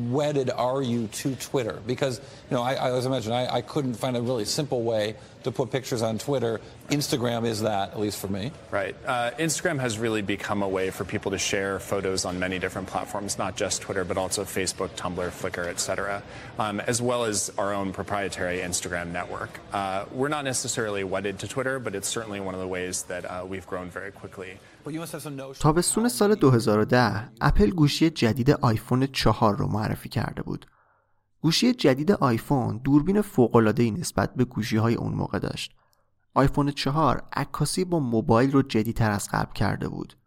wedded 0.10 0.50
are 0.52 0.82
you 0.82 1.08
to 1.08 1.36
Twitter? 1.36 1.82
Because, 1.88 2.20
you 2.50 2.58
know, 2.58 2.64
I, 2.64 2.74
I, 2.74 2.92
as 2.98 3.08
I 3.08 3.10
mentioned, 3.10 3.34
I, 3.34 3.48
I 3.56 3.62
couldn't 3.62 3.94
find 3.96 4.18
a 4.18 4.22
really 4.22 4.46
simple 4.46 4.84
way 4.84 5.16
to 5.45 5.51
put 5.51 5.71
pictures 5.71 6.03
on 6.03 6.19
Twitter. 6.19 6.61
Instagram 6.91 7.47
is 7.47 7.63
that, 7.63 7.93
at 7.93 8.01
least 8.01 8.19
for 8.19 8.29
me. 8.29 8.53
Right. 8.71 8.95
Uh, 9.07 9.31
Instagram 9.39 9.79
has 9.81 9.99
really 9.99 10.23
become 10.23 10.63
a 10.63 10.69
way 10.69 10.91
for 10.91 11.05
people 11.05 11.31
to 11.31 11.39
share 11.39 11.79
photos 11.79 12.25
on 12.25 12.39
many 12.39 12.59
different 12.59 12.89
platforms, 12.89 13.39
not 13.39 13.57
just 13.57 13.83
Twitter, 13.83 14.05
but 14.05 14.17
also 14.19 14.45
Facebook, 14.45 14.91
Tumblr, 14.91 15.31
Flickr, 15.31 15.67
etc., 15.67 16.23
um, 16.59 16.81
as 16.81 17.01
well 17.01 17.25
as 17.25 17.51
our 17.59 17.73
own 17.73 17.93
proprietary 17.93 18.59
Instagram 18.59 19.13
network. 19.13 19.61
Uh, 19.73 20.05
we're 20.13 20.29
not 20.29 20.45
necessarily 20.45 21.05
wedded 21.05 21.39
to 21.39 21.49
Twitter, 21.49 21.79
but 21.79 21.95
it's 21.95 22.09
certainly 22.09 22.41
one 22.41 22.55
of 22.55 22.61
the 22.61 22.69
ways 22.69 23.05
that 23.05 23.25
uh, 23.25 23.45
we've 23.49 23.67
grown 23.67 23.89
very 23.91 24.13
quickly. 24.13 24.59
تابستون 25.61 26.09
سال 26.09 26.35
2010 26.35 27.33
اپل 27.41 27.71
گوشی 27.71 28.11
جدید 28.11 28.51
آیفون 28.51 29.07
4 29.07 29.57
رو 29.57 29.67
معرفی 29.67 30.09
کرده 30.09 30.43
بود. 30.43 30.67
گوشی 31.46 31.74
جدید 31.74 32.12
آیفون 32.12 32.78
دوربین 32.78 33.22
فوق‌العاده‌ای 33.22 33.92
نسبت 33.92 34.36
به 34.36 34.46
گوشی‌های 34.46 34.96
اون 34.96 35.14
موقع 35.14 35.40
داشت. 35.40 35.76
آیفون 36.34 36.72
4 36.72 37.24
عکاسی 37.34 37.86
با 37.86 38.00
موبایل 38.00 38.52
رو 38.52 38.62
جدیتر 38.62 39.12
از 39.12 39.30
قبل 39.32 39.54
کرده 39.54 39.88
بود. 39.88 40.18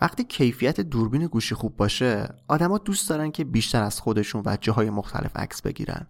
وقتی 0.00 0.24
کیفیت 0.24 0.80
دوربین 0.80 1.26
گوشی 1.26 1.54
خوب 1.54 1.76
باشه، 1.76 2.34
آدما 2.48 2.78
دوست 2.78 3.08
دارن 3.08 3.30
که 3.30 3.44
بیشتر 3.44 3.82
از 3.82 4.00
خودشون 4.00 4.42
و 4.46 4.56
جاهای 4.60 4.90
مختلف 4.90 5.36
عکس 5.36 5.62
بگیرن. 5.62 6.06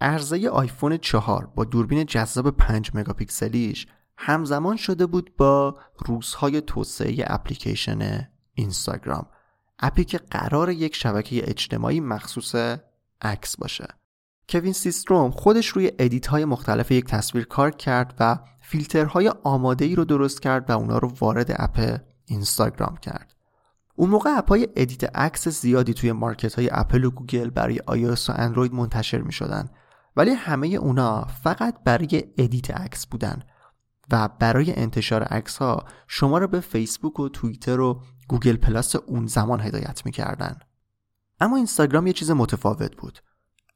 عرضه 0.00 0.48
آیفون 0.48 0.96
4 0.96 1.52
با 1.54 1.64
دوربین 1.64 2.06
جذاب 2.06 2.50
5 2.50 2.90
مگاپیکسلیش 2.94 3.86
همزمان 4.16 4.76
شده 4.76 5.06
بود 5.06 5.36
با 5.36 5.78
روزهای 6.06 6.60
توسعه 6.60 7.24
اپلیکیشن 7.26 8.28
اینستاگرام 8.54 9.26
اپی 9.78 10.04
که 10.04 10.18
قرار 10.18 10.70
یک 10.70 10.94
شبکه 10.96 11.50
اجتماعی 11.50 12.00
مخصوص 12.00 12.54
عکس 13.24 13.56
باشه. 13.56 13.86
کوین 14.48 14.72
سیستروم 14.72 15.30
خودش 15.30 15.66
روی 15.66 15.92
edit 15.98 16.26
های 16.26 16.44
مختلف 16.44 16.90
یک 16.90 17.04
تصویر 17.04 17.44
کار 17.44 17.70
کرد 17.70 18.14
و 18.20 18.38
فیلترهای 18.60 19.32
آماده 19.44 19.84
ای 19.84 19.94
رو 19.94 20.04
درست 20.04 20.42
کرد 20.42 20.70
و 20.70 20.78
اونا 20.78 20.98
رو 20.98 21.12
وارد 21.20 21.56
اپ 21.58 22.00
اینستاگرام 22.24 22.96
کرد. 22.96 23.34
اون 23.96 24.10
موقع 24.10 24.30
اپ 24.30 24.48
های 24.48 24.68
edit 24.76 25.16
عکس 25.16 25.48
زیادی 25.48 25.94
توی 25.94 26.12
market 26.12 26.54
های 26.54 26.68
اپل 26.72 27.04
و 27.04 27.10
گوگل 27.10 27.50
برای 27.50 27.78
iOS 27.78 28.28
و 28.28 28.32
اندروید 28.36 28.74
منتشر 28.74 29.20
می 29.20 29.32
شدن 29.32 29.68
ولی 30.16 30.30
همه 30.30 30.66
اونا 30.66 31.24
فقط 31.24 31.74
برای 31.84 32.24
edit 32.38 32.70
عکس 32.70 33.06
بودن 33.06 33.42
و 34.12 34.28
برای 34.38 34.74
انتشار 34.76 35.22
عکس 35.22 35.58
ها 35.58 35.84
شما 36.06 36.38
رو 36.38 36.48
به 36.48 36.60
فیسبوک 36.60 37.20
و 37.20 37.28
توییتر 37.28 37.80
و 37.80 38.02
گوگل 38.28 38.56
پلاس 38.56 38.96
اون 38.96 39.26
زمان 39.26 39.60
هدایت 39.60 40.06
می‌کردن. 40.06 40.58
اما 41.44 41.56
اینستاگرام 41.56 42.06
یه 42.06 42.12
چیز 42.12 42.30
متفاوت 42.30 42.96
بود. 42.96 43.18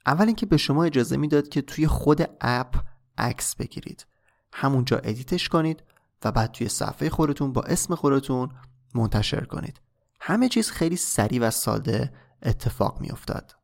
اول 0.06 0.26
اینکه 0.26 0.46
به 0.46 0.56
شما 0.56 0.84
اجازه 0.84 1.16
می‌داد 1.16 1.48
که 1.48 1.62
توی 1.62 1.86
خود 1.86 2.30
اپ 2.40 2.74
عکس 3.18 3.56
بگیرید. 3.56 4.06
همونجا 4.52 4.96
edit 4.96 5.31
ش 5.31 5.48
کنید 5.48 5.82
و 6.24 6.32
بعد 6.32 6.52
توی 6.52 6.68
صفحه 6.68 7.10
خودتون 7.10 7.52
با 7.52 7.62
اسم 7.62 7.94
خودتون 7.94 8.48
منتشر 8.94 9.44
کنید. 9.44 9.80
همه 10.20 10.48
چیز 10.48 10.70
خیلی 10.70 10.96
سریع 10.96 11.42
و 11.42 11.50
ساده 11.50 12.12
اتفاق 12.42 13.00
میافتاد. 13.00 13.56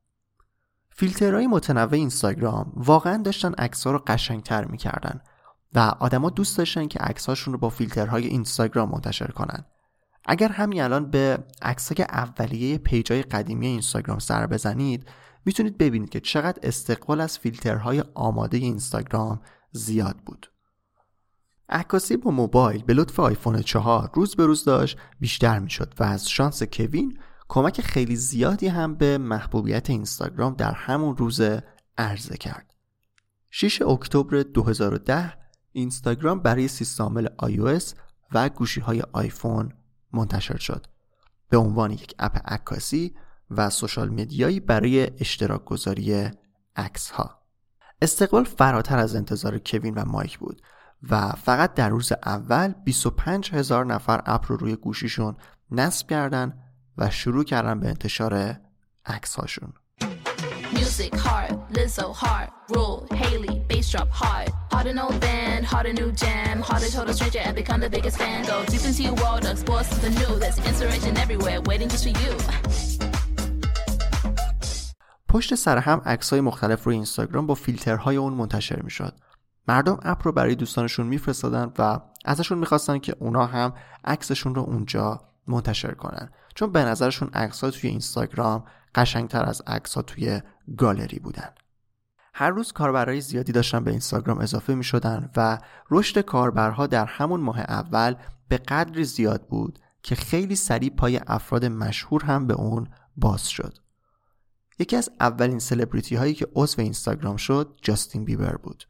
فیلترهای 0.91 1.47
متنوع 1.47 1.95
اینستاگرام 1.95 2.73
واقعا 2.77 3.23
داشتن 3.23 3.53
عکس‌ها 3.53 3.93
رو 3.93 4.03
قشنگتر 4.07 4.65
می‌کردن 4.65 5.21
و 5.75 5.79
آدما 5.79 6.31
دوست 6.31 6.59
داشتن 6.59 6.89
که 6.89 6.99
عکس‌هاشون 6.99 7.55
رو 7.55 7.61
با 7.61 7.69
فیلترهای 7.69 8.27
اینستاگرام 8.27 8.91
منتشر 8.91 9.27
کنن. 9.27 9.65
اگر 10.25 10.49
همین 10.49 10.83
الان 10.83 11.11
به 11.11 11.45
عکسای 11.63 12.07
اولیه 12.11 12.79
پیجای 12.79 13.23
قدیمی 13.23 13.67
اینستاگرام 13.67 14.19
سر 14.19 14.47
بزنید 14.47 15.09
می‌تونید 15.45 15.79
ببینید 15.79 16.09
که 16.09 16.21
چقدر 16.21 16.59
استقبال 16.63 17.21
از 17.21 17.39
فیلترهای 17.39 18.05
آماده 18.15 18.57
اینستاگرام 18.57 19.41
زیاد 19.73 20.17
بود. 20.17 20.51
عکاسی 21.69 22.17
با 22.17 22.31
موبایل 22.31 22.83
به 22.83 22.95
لطف 22.95 23.21
آیفون 23.21 23.63
4 23.63 24.11
روز 24.15 24.37
به 24.37 24.47
روز 24.47 24.65
داشت 24.65 24.99
بیشتر 25.21 25.59
می‌شد 25.59 25.95
و 25.99 26.05
از 26.05 26.31
شانس 26.31 26.63
کوین 26.63 27.19
کمک 27.49 27.81
خیلی 27.81 28.17
زیادی 28.17 28.69
هم 28.69 28.95
به 28.95 29.19
محبوبیت 29.19 29.91
اینستاگرام 29.91 30.55
در 30.55 30.73
همون 30.73 31.17
روز 31.17 31.41
عرضه 31.99 32.37
کرد. 32.37 32.75
6 33.51 33.83
اکتبر 33.83 34.43
2010 34.43 35.33
اینستاگرام 35.73 36.41
برای 36.41 36.69
سیستم 36.69 37.27
iOS 37.27 37.95
و 38.33 38.49
گوشی 38.49 38.81
های 38.81 39.03
آیفون 39.13 39.73
منتشر 40.15 40.57
شد. 40.57 40.87
به 41.49 41.57
عنوان 41.57 41.91
یک 41.91 42.15
اپ 42.19 42.53
عکاسی 42.53 43.15
و 43.51 43.71
سوشال 43.71 44.09
مدیایی 44.09 44.61
برای 44.61 45.11
اشتراک 45.21 45.65
گذاری 45.65 46.31
عکس 46.77 47.11
ها 47.11 47.43
استقبال 48.03 48.45
فراتر 48.45 48.99
از 48.99 49.17
انتظار 49.17 49.59
کوین 49.59 49.95
و 49.95 50.05
مایک 50.05 50.39
بود 50.39 50.63
و 51.11 51.31
فقط 51.31 51.75
در 51.75 51.89
روز 51.89 52.13
اول 52.13 52.73
25 52.85 53.51
هزار 53.53 53.87
نفر 53.87 54.23
اپ 54.27 54.45
رو 54.53 54.57
روی 54.57 54.77
گوشیشون 54.77 55.37
نصب 55.71 56.09
کردن 56.09 56.59
و 56.99 57.11
شروع 57.11 57.45
کردن 57.45 57.81
به 57.81 57.89
انتشار 57.89 58.57
عکس 59.07 59.35
هاشون 59.35 59.73
Music 60.79 61.15
hard, 61.27 61.53
Lizzo 61.77 62.07
hard, 62.23 62.49
Rule, 62.75 62.99
Haley, 63.21 63.55
bass 63.69 63.87
drop 63.93 64.11
hard. 64.23 64.49
Hard 64.73 64.87
an 64.93 64.99
old 65.05 65.19
band, 65.27 65.61
hard 65.73 65.87
a 65.87 65.93
new 66.01 66.11
jam, 66.23 66.55
hard 66.69 66.83
to 66.85 66.91
total 66.97 67.15
stranger 67.19 67.43
and 67.47 67.55
become 67.63 67.81
the 67.87 67.91
biggest 67.97 68.17
fan. 68.23 68.39
Go 68.53 68.57
deep 68.73 68.85
into 68.89 69.03
your 69.09 69.17
world, 69.23 69.43
explore 69.53 69.85
the 70.05 70.11
new. 70.19 70.33
There's 70.43 70.59
inspiration 70.71 71.13
everywhere, 71.25 71.59
waiting 71.71 71.89
just 71.95 72.05
for 72.07 72.15
you. 72.23 72.33
پشت 75.29 75.55
سر 75.55 75.79
هم 75.79 76.03
های 76.31 76.41
مختلف 76.41 76.85
روی 76.85 76.95
اینستاگرام 76.95 77.47
با 77.47 77.55
فیلترهای 77.55 78.17
اون 78.17 78.33
منتشر 78.33 78.83
می‌شد. 78.83 79.15
مردم 79.69 79.99
اپ 80.03 80.27
رو 80.27 80.33
برای 80.33 80.55
دوستانشون 80.55 81.07
میفرستادن 81.07 81.73
و 81.79 82.01
ازشون 82.25 82.59
می‌خواستن 82.59 82.99
که 82.99 83.17
اونا 83.19 83.47
هم 83.47 83.73
عکسشون 84.05 84.55
رو 84.55 84.63
اونجا 84.63 85.21
منتشر 85.47 85.95
کنن 85.95 86.31
چون 86.55 86.73
به 86.73 86.85
نظرشون 86.85 87.29
عکس 87.29 87.61
توی 87.61 87.91
اینستاگرام 87.91 88.65
قشنگتر 88.95 89.45
از 89.45 89.63
عکس 89.67 89.95
ها 89.95 90.03
توی 90.03 90.41
گالری 90.77 91.19
بودن. 91.19 91.51
هر 92.35 92.51
روز 92.51 92.73
کاربرای 92.73 93.21
زیادی 93.21 93.53
داشتن 93.53 93.85
به 93.85 93.91
اینستاگرام 93.91 94.39
اضافه 94.39 94.75
می 94.75 94.85
شدن 94.85 95.31
و 95.37 95.59
رشد 95.91 96.21
کاربرها 96.21 96.87
در 96.87 97.05
همون 97.05 97.41
ماه 97.41 97.61
اول 97.61 98.15
به 98.49 98.57
قدری 98.57 99.05
زیاد 99.05 99.49
بود 99.49 99.79
که 100.03 100.15
خیلی 100.15 100.57
سریع 100.57 100.91
پای 100.91 101.21
افراد 101.27 101.65
مشهور 101.65 102.25
هم 102.25 102.47
به 102.47 102.55
اون 102.55 102.89
باز 103.17 103.49
شد. 103.49 103.79
یکی 104.79 104.97
از 104.97 105.11
اولین 105.21 105.59
سلبریتی 105.59 106.17
هایی 106.17 106.35
که 106.35 106.47
عضو 106.55 106.83
اینستاگرام 106.83 107.37
شد 107.37 107.79
جاستین 107.83 108.25
بیبر 108.25 108.57
بود. 108.57 108.85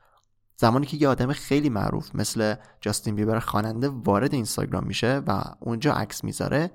زمانی 0.57 0.87
که 0.87 0.97
یه 0.97 1.09
آدم 1.09 1.33
خیلی 1.33 1.69
معروف 1.69 2.15
مثل 2.15 2.55
جاستین 2.81 3.15
بیبر 3.15 3.39
خواننده 3.39 3.89
وارد 3.89 4.35
اینستاگرام 4.35 4.85
میشه 4.87 5.23
و 5.27 5.43
اونجا 5.61 5.93
عکس 5.93 6.25
می‌ذاره 6.25 6.71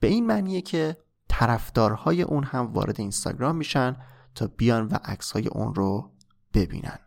به 0.00 0.06
این 0.06 0.26
معنیه 0.26 0.60
که 0.60 0.96
طرفدارهای 1.28 2.22
اون 2.22 2.44
هم 2.44 2.72
وارد 2.72 3.00
اینستاگرام 3.00 3.56
میشن 3.56 3.96
تا 4.34 4.46
بیان 4.46 4.86
و 4.88 4.94
عکسهای 5.04 5.48
اون 5.48 5.74
رو 5.74 6.12
ببینن. 6.54 6.98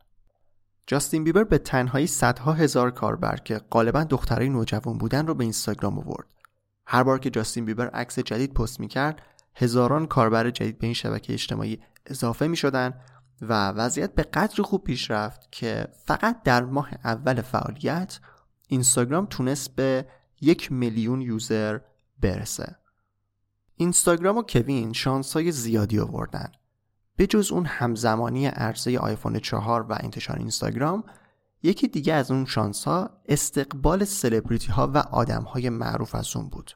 جاستین 0.88 1.24
بیبر 1.24 1.44
به 1.44 1.58
تنهایی 1.58 2.08
صدها 2.08 2.54
هزار 2.54 2.92
کاربر 2.92 3.36
که 3.36 3.58
غالبا 3.58 4.04
دخترای 4.04 4.50
نوجوان 4.50 4.98
بودن 4.98 5.28
رو 5.28 5.34
به 5.34 5.44
اینستاگرام 5.44 6.00
آورد. 6.00 6.28
هر 6.88 7.04
بار 7.04 7.20
که 7.20 7.30
جاستین 7.30 7.66
بیبر 7.66 7.90
عکس 7.90 8.20
جدید 8.20 8.54
پست 8.54 8.80
می‌کرد 8.80 9.22
هزاران 9.56 10.06
کاربر 10.06 10.50
جدید 10.50 10.80
به 10.80 10.88
این 10.88 10.94
شبکه 10.94 11.34
اجتماعی 11.34 11.80
اضافه 12.06 12.48
می 12.48 12.58
شدن 12.58 12.94
و 13.42 13.70
وضعیت 13.70 14.16
به 14.16 14.24
قدری 14.24 14.64
خوب 14.64 14.84
پیش 14.84 15.12
رفت 15.12 15.52
که 15.52 15.88
فقط 16.06 16.44
در 16.44 16.64
ماه 16.64 16.90
اول 17.04 17.42
فعالیت 17.42 18.20
اینستاگرام 18.68 19.26
تونست 19.26 19.76
به 19.76 20.08
یک 20.42 20.72
میلیون 20.72 21.22
یوزر 21.22 21.80
برسه. 22.20 22.76
اینستاگرام 23.76 24.38
و 24.38 24.42
کوین 24.42 24.94
شانس 24.94 25.34
های 25.34 25.52
زیادی 25.52 26.00
آوردن. 26.00 26.52
به 27.18 27.28
جز 27.28 27.52
اون 27.52 27.66
همزمانی 27.66 28.46
عرضه 28.46 28.98
آیفون 28.98 29.40
4 29.40 29.82
و 29.82 29.98
انتشار 30.00 30.38
اینستاگرام 30.38 31.04
یکی 31.64 31.88
دیگه 31.88 32.14
از 32.14 32.32
اون 32.32 32.46
شانس 32.46 32.84
ها 32.84 33.10
استقبال 33.26 34.06
سلبریتی 34.06 34.72
ها 34.72 34.92
و 34.94 34.98
آدم 34.98 35.44
های 35.44 35.70
معروف 35.70 36.16
از 36.16 36.36
اون 36.36 36.50
بود. 36.50 36.72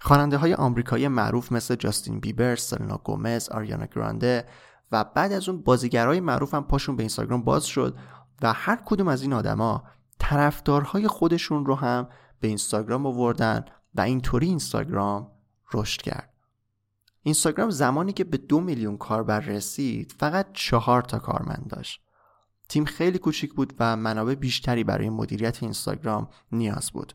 خواننده 0.00 0.36
های 0.36 0.54
آمریکایی 0.54 1.08
معروف 1.08 1.52
مثل 1.52 1.74
جاستین 1.74 2.20
بیبر، 2.20 2.56
سلنا 2.56 3.00
گومز، 3.04 3.48
آریانا 3.48 3.86
گرانده 3.86 4.44
و 4.92 5.04
بعد 5.04 5.32
از 5.32 5.48
اون 5.48 5.62
بازیگرای 5.62 6.20
معروف 6.20 6.54
هم 6.54 6.64
پاشون 6.64 6.96
به 6.96 7.02
اینستاگرام 7.02 7.42
باز 7.42 7.64
شد 7.64 7.98
و 8.42 8.52
هر 8.52 8.82
کدوم 8.84 9.08
از 9.08 9.22
این 9.22 9.32
آدما 9.32 9.84
طرفدارهای 10.18 11.08
خودشون 11.08 11.66
رو 11.66 11.74
هم 11.74 12.08
به 12.40 12.48
اینستاگرام 12.48 13.06
آوردن 13.06 13.64
و 13.94 14.00
اینطوری 14.00 14.46
اینستاگرام 14.46 15.30
رشد 15.74 16.02
کرد. 16.02 16.27
اینستاگرام 17.22 17.70
زمانی 17.70 18.12
که 18.12 18.24
به 18.24 18.36
دو 18.36 18.60
میلیون 18.60 18.96
کاربر 18.96 19.40
رسید 19.40 20.14
فقط 20.18 20.46
چهار 20.52 21.02
تا 21.02 21.18
کارمند 21.18 21.66
داشت. 21.68 22.00
تیم 22.68 22.84
خیلی 22.84 23.18
کوچیک 23.18 23.54
بود 23.54 23.74
و 23.78 23.96
منابع 23.96 24.34
بیشتری 24.34 24.84
برای 24.84 25.10
مدیریت 25.10 25.62
اینستاگرام 25.62 26.28
نیاز 26.52 26.90
بود. 26.90 27.12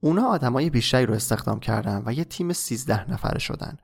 اونا 0.00 0.26
آدمای 0.26 0.70
بیشتری 0.70 1.06
رو 1.06 1.14
استخدام 1.14 1.60
کردن 1.60 2.02
و 2.06 2.12
یه 2.12 2.24
تیم 2.24 2.52
13 2.52 3.10
نفره 3.10 3.38
شدن. 3.38 3.76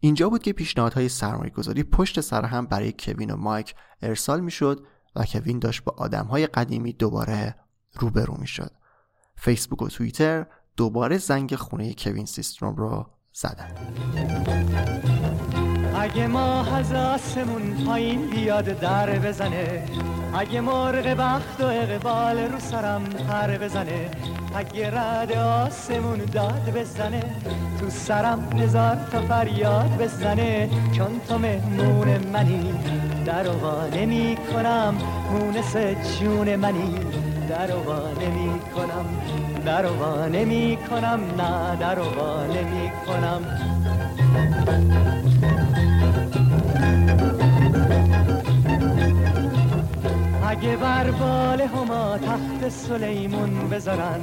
اینجا 0.00 0.28
بود 0.28 0.42
که 0.42 0.52
پیشنهادهای 0.52 1.08
سرمایه 1.08 1.50
گذاری 1.50 1.82
پشت 1.82 2.20
سر 2.20 2.44
هم 2.44 2.66
برای 2.66 2.94
کوین 2.98 3.30
و 3.30 3.36
مایک 3.36 3.74
ارسال 4.02 4.40
می‌شد 4.40 4.86
و 5.16 5.24
کوین 5.24 5.58
داشت 5.58 5.84
با 5.84 5.94
آدمهای 5.98 6.46
قدیمی 6.46 6.92
دوباره 6.92 7.54
روبرو 7.92 8.36
می‌شد. 8.40 8.72
فیسبوک 9.36 9.82
و 9.82 9.88
توییتر 9.88 10.46
دوباره 10.76 11.18
زنگ 11.18 11.54
خونه 11.54 11.94
کوین 11.94 12.26
سیستروم 12.26 12.76
رو 12.76 13.10
زدن 13.32 13.70
اگه 16.00 16.26
ما 16.26 16.64
از 16.76 16.92
آسمون 16.92 17.84
پایین 17.86 18.30
بیاد 18.30 18.64
در 18.64 19.18
بزنه 19.18 19.84
اگه 20.34 20.60
مرغ 20.60 21.16
بخت 21.18 21.60
و 21.60 21.64
اقبال 21.64 22.38
رو 22.38 22.58
سرم 22.58 23.04
پر 23.04 23.58
بزنه 23.58 24.10
اگه 24.54 24.90
رد 24.98 25.32
آسمون 25.32 26.18
داد 26.18 26.72
بزنه 26.76 27.22
تو 27.80 27.90
سرم 27.90 28.48
هزار 28.58 28.96
تا 29.12 29.22
فریاد 29.22 30.02
بزنه 30.02 30.70
چون 30.96 31.20
تو 31.28 31.38
مهمون 31.38 32.26
منی 32.32 32.74
در 33.26 33.46
نمی 33.96 34.36
کنم 34.52 34.94
مونس 35.32 35.76
جون 36.20 36.56
منی. 36.56 36.94
در 37.50 37.70
نمی 38.20 38.60
کنم 38.74 39.06
در 39.66 39.86
نمی 40.28 40.78
کنم 40.90 41.20
نه 41.38 41.76
در 41.76 41.98
نمی 42.46 42.90
کنم 43.06 43.42
اگه 50.48 50.76
بر 50.76 51.10
بال 51.10 51.60
هما 51.60 52.18
تخت 52.18 52.68
سلیمون 52.68 53.68
بذارن 53.68 54.20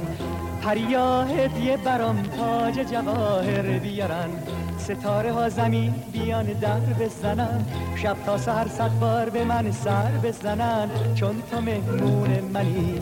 پریا 0.62 1.22
هدیه 1.22 1.76
برام 1.76 2.22
تاج 2.22 2.74
جواهر 2.74 3.78
بیارن. 3.78 4.57
ستاره 4.88 5.32
ها 5.32 5.48
زمین 5.48 5.94
بیان 6.12 6.46
در 6.46 6.80
بزنن. 6.80 7.64
شب 7.96 8.16
تا 8.26 8.38
سهر 8.38 8.68
صد 8.68 8.90
بار 9.00 9.30
به 9.30 9.44
من 9.44 9.72
سر 9.72 10.10
بزنن. 10.10 11.14
چون 11.14 11.42
تو 11.50 11.60
مهمون 11.60 12.40
منی 12.40 12.98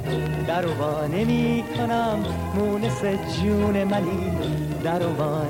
در 0.47 0.65
نمی 1.07 1.65
کنم 1.77 2.25
مونس 2.55 3.05
جون 3.41 3.85
منی 3.85 4.31
در 4.85 5.03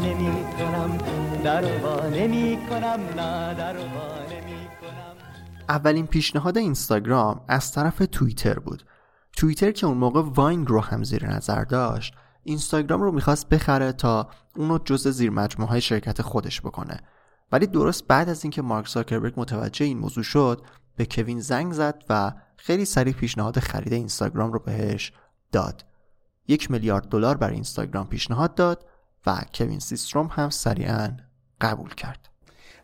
نمی 0.02 0.44
کنم 0.58 0.98
در 1.44 1.64
نمی 2.08 2.58
کنم 2.70 3.00
نه 3.16 3.54
در 3.54 3.72
نمی 3.72 4.66
کنم 4.80 5.16
اولین 5.68 6.06
پیشنهاد 6.06 6.58
اینستاگرام 6.58 7.40
از 7.48 7.72
طرف 7.72 8.02
توییتر 8.12 8.58
بود. 8.58 8.82
توییتر 9.36 9.70
که 9.70 9.86
اون 9.86 9.98
موقع 9.98 10.22
واین 10.22 10.66
رو 10.66 10.80
هم 10.80 11.04
زیر 11.04 11.26
نظر 11.26 11.64
داشت. 11.64 12.14
اینستاگرام 12.46 13.02
رو 13.02 13.12
می‌خواست 13.12 13.48
بخره 13.48 13.92
تا 13.92 14.28
اونو 14.56 14.78
جز 14.78 15.08
زیر 15.08 15.30
مجموعه 15.30 15.70
های 15.70 15.80
شرکت 15.80 16.22
خودش 16.22 16.60
بکنه. 16.60 17.00
ولی 17.52 17.66
درست 17.66 18.06
بعد 18.06 18.28
از 18.28 18.44
اینکه 18.44 18.62
مارک 18.62 18.88
زاکربرگ 18.88 19.34
متوجه 19.36 19.86
این 19.86 19.98
موضوع 19.98 20.24
شد 20.24 20.62
به 20.96 21.06
کوین 21.10 21.40
زنگ 21.40 21.72
زد 21.72 22.04
و 22.08 22.32
خیلی 22.56 22.84
سریع 22.84 23.12
پیشنهاد 23.12 23.58
خرید 23.58 23.92
اینستاگرام 23.92 24.52
رو 24.52 24.58
بهش 24.58 25.12
داد. 25.52 25.84
یک 26.48 26.70
میلیارد 26.70 27.08
دلار 27.08 27.36
بر 27.36 27.50
اینستاگرام 27.50 28.06
پیشنهاد 28.06 28.54
داد 28.54 28.86
و 29.26 29.40
کوین 29.54 29.78
سیستروم 29.78 30.26
هم 30.26 30.50
سریعا 30.50 31.16
قبول 31.60 31.94
کرد. 31.94 32.28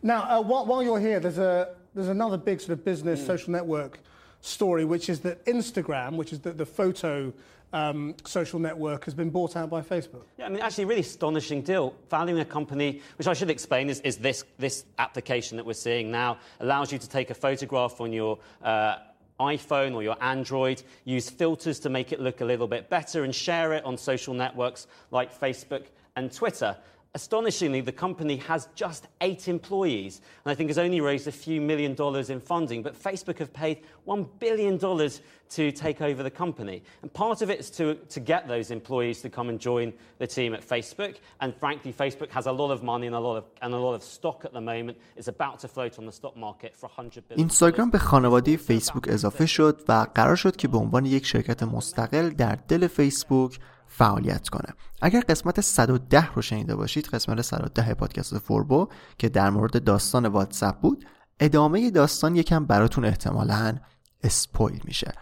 Now, 0.03 0.23
uh, 0.23 0.43
while, 0.51 0.67
while 0.67 0.83
you're 0.83 1.05
here, 1.09 1.21
there's 1.21 1.39
a 1.39 1.55
there's 1.95 2.09
another 2.09 2.39
big 2.51 2.61
sort 2.61 2.79
of 2.79 2.85
business 2.85 3.25
social 3.27 3.53
network 3.59 4.01
story, 4.41 4.85
which 4.85 5.09
is 5.09 5.21
that 5.21 5.37
Instagram, 5.47 6.11
which 6.21 6.33
is 6.33 6.41
the, 6.41 6.53
the 6.63 6.67
photo 6.67 7.33
um, 7.73 8.15
social 8.25 8.59
network, 8.59 9.05
has 9.05 9.15
been 9.15 9.31
bought 9.31 9.57
out 9.57 9.71
by 9.71 9.81
Facebook. 9.81 10.25
Yeah, 10.39 10.47
I 10.47 10.49
mean, 10.49 10.61
actually, 10.61 10.85
really 10.85 11.01
astonishing 11.01 11.63
deal. 11.63 11.95
Valuing 12.11 12.41
a 12.41 12.45
company, 12.45 13.01
which 13.17 13.27
I 13.27 13.35
should 13.35 13.51
explain, 13.51 13.89
is, 13.89 14.01
is 14.01 14.17
this, 14.17 14.45
this 14.59 14.85
application 14.99 15.57
that 15.57 15.67
we're 15.67 15.73
seeing 15.75 16.11
now 16.11 16.39
allows 16.61 16.93
you 16.93 16.99
to 16.99 17.09
take 17.09 17.31
a 17.31 17.35
photograph 17.35 18.01
on 18.01 18.13
your 18.13 18.39
uh, 18.63 18.97
iPhone 19.41 19.95
or 19.95 20.03
your 20.03 20.17
Android, 20.21 20.83
use 21.05 21.29
filters 21.29 21.81
to 21.81 21.89
make 21.89 22.13
it 22.13 22.21
look 22.21 22.41
a 22.41 22.45
little 22.45 22.69
bit 22.69 22.89
better, 22.89 23.25
and 23.25 23.35
share 23.35 23.73
it 23.73 23.85
on 23.85 23.97
social 23.97 24.35
networks 24.35 24.87
like 25.11 25.39
Facebook 25.39 25.85
and 26.17 26.33
Twitter. 26.33 26.77
Astonishingly, 27.18 27.82
the 27.82 27.92
company 27.92 28.36
has 28.38 28.68
just 28.76 29.08
eight 29.22 29.48
employees, 29.48 30.22
and 30.46 30.52
I 30.52 30.56
think 30.56 30.70
has 30.70 30.78
only 30.78 31.02
raised 31.02 31.28
a 31.28 31.32
few 31.32 31.60
million 31.60 31.96
dollars 31.96 32.30
in 32.30 32.40
funding. 32.40 32.84
But 32.84 32.94
Facebook 32.94 33.40
have 33.40 33.52
paid 33.52 33.78
$1 34.08 34.28
billion 34.40 34.78
to 34.78 35.72
take 35.72 36.02
over 36.02 36.22
the 36.22 36.30
company. 36.30 36.84
And 37.02 37.12
part 37.12 37.42
of 37.42 37.50
it 37.50 37.60
is 37.60 37.70
to, 37.72 37.96
to 37.96 38.20
get 38.20 38.48
those 38.48 38.70
employees 38.70 39.22
to 39.22 39.30
come 39.30 39.50
and 39.50 39.60
join 39.60 39.94
the 40.20 40.28
team 40.28 40.54
at 40.54 40.62
Facebook. 40.68 41.16
And 41.42 41.56
frankly, 41.56 41.92
Facebook 41.92 42.30
has 42.30 42.46
a 42.46 42.52
lot 42.52 42.72
of 42.72 42.84
money 42.84 43.08
and 43.08 43.16
a 43.16 43.20
lot 43.20 43.38
of, 43.38 43.46
and 43.64 43.74
a 43.74 43.78
lot 43.78 43.96
of 43.96 44.04
stock 44.04 44.46
at 44.46 44.54
the 44.54 44.62
moment. 44.62 44.98
It's 45.16 45.28
about 45.28 45.60
to 45.62 45.68
float 45.68 45.98
on 45.98 46.06
the 46.06 46.12
stock 46.12 46.36
market 46.38 46.76
for 46.76 46.88
100 46.88 47.28
billion. 47.28 47.38
اینستاگرام 47.38 47.90
به 47.90 47.98
خانواده 47.98 48.58
فیسبوک 48.58 49.04
اضافه 49.08 49.46
شد 49.46 49.82
و 49.88 50.06
قرار 50.16 50.36
شد 50.36 50.56
که 50.56 50.68
به 50.68 50.78
عنوان 50.78 51.06
یک 51.06 51.26
شرکت 51.26 51.64
مستقل 51.64 52.30
در 52.30 52.56
دل 52.68 52.88
فیسبوک 52.88 53.60
فعالیت 53.95 54.49
کنه. 54.49 54.75
اگر 55.03 55.21
قسمت 55.21 55.61
110 55.61 56.33
رو 56.33 56.43
شنیده 56.43 56.77
باشید 56.77 57.07
قسمت 57.07 57.41
110 57.41 57.95
پادکست 57.95 58.39
فوربو 58.39 58.89
که 59.19 59.29
در 59.29 59.51
مورد 59.51 59.85
داستان 59.85 60.27
واتساپ 60.27 60.81
بود 60.81 61.05
ادامه 61.41 61.91
داستان 61.91 62.37
یکم 62.37 62.65
براتون 62.65 63.05
احتمالا 63.05 63.79
spoil 64.23 64.81
میشه. 64.85 65.13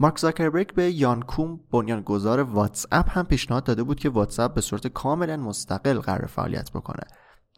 مارک 0.00 0.18
زاکربرگ 0.18 0.74
به 0.74 0.90
یان 0.90 1.22
کوم 1.22 1.60
بنیانگذار 1.70 2.40
واتساپ 2.40 3.18
هم 3.18 3.26
پیشنهاد 3.26 3.64
داده 3.64 3.82
بود 3.82 4.00
که 4.00 4.08
واتساپ 4.08 4.54
به 4.54 4.60
صورت 4.60 4.86
کاملا 4.86 5.36
مستقل 5.36 5.98
قراره 5.98 6.26
فعالیت 6.26 6.70
بکنه. 6.70 7.02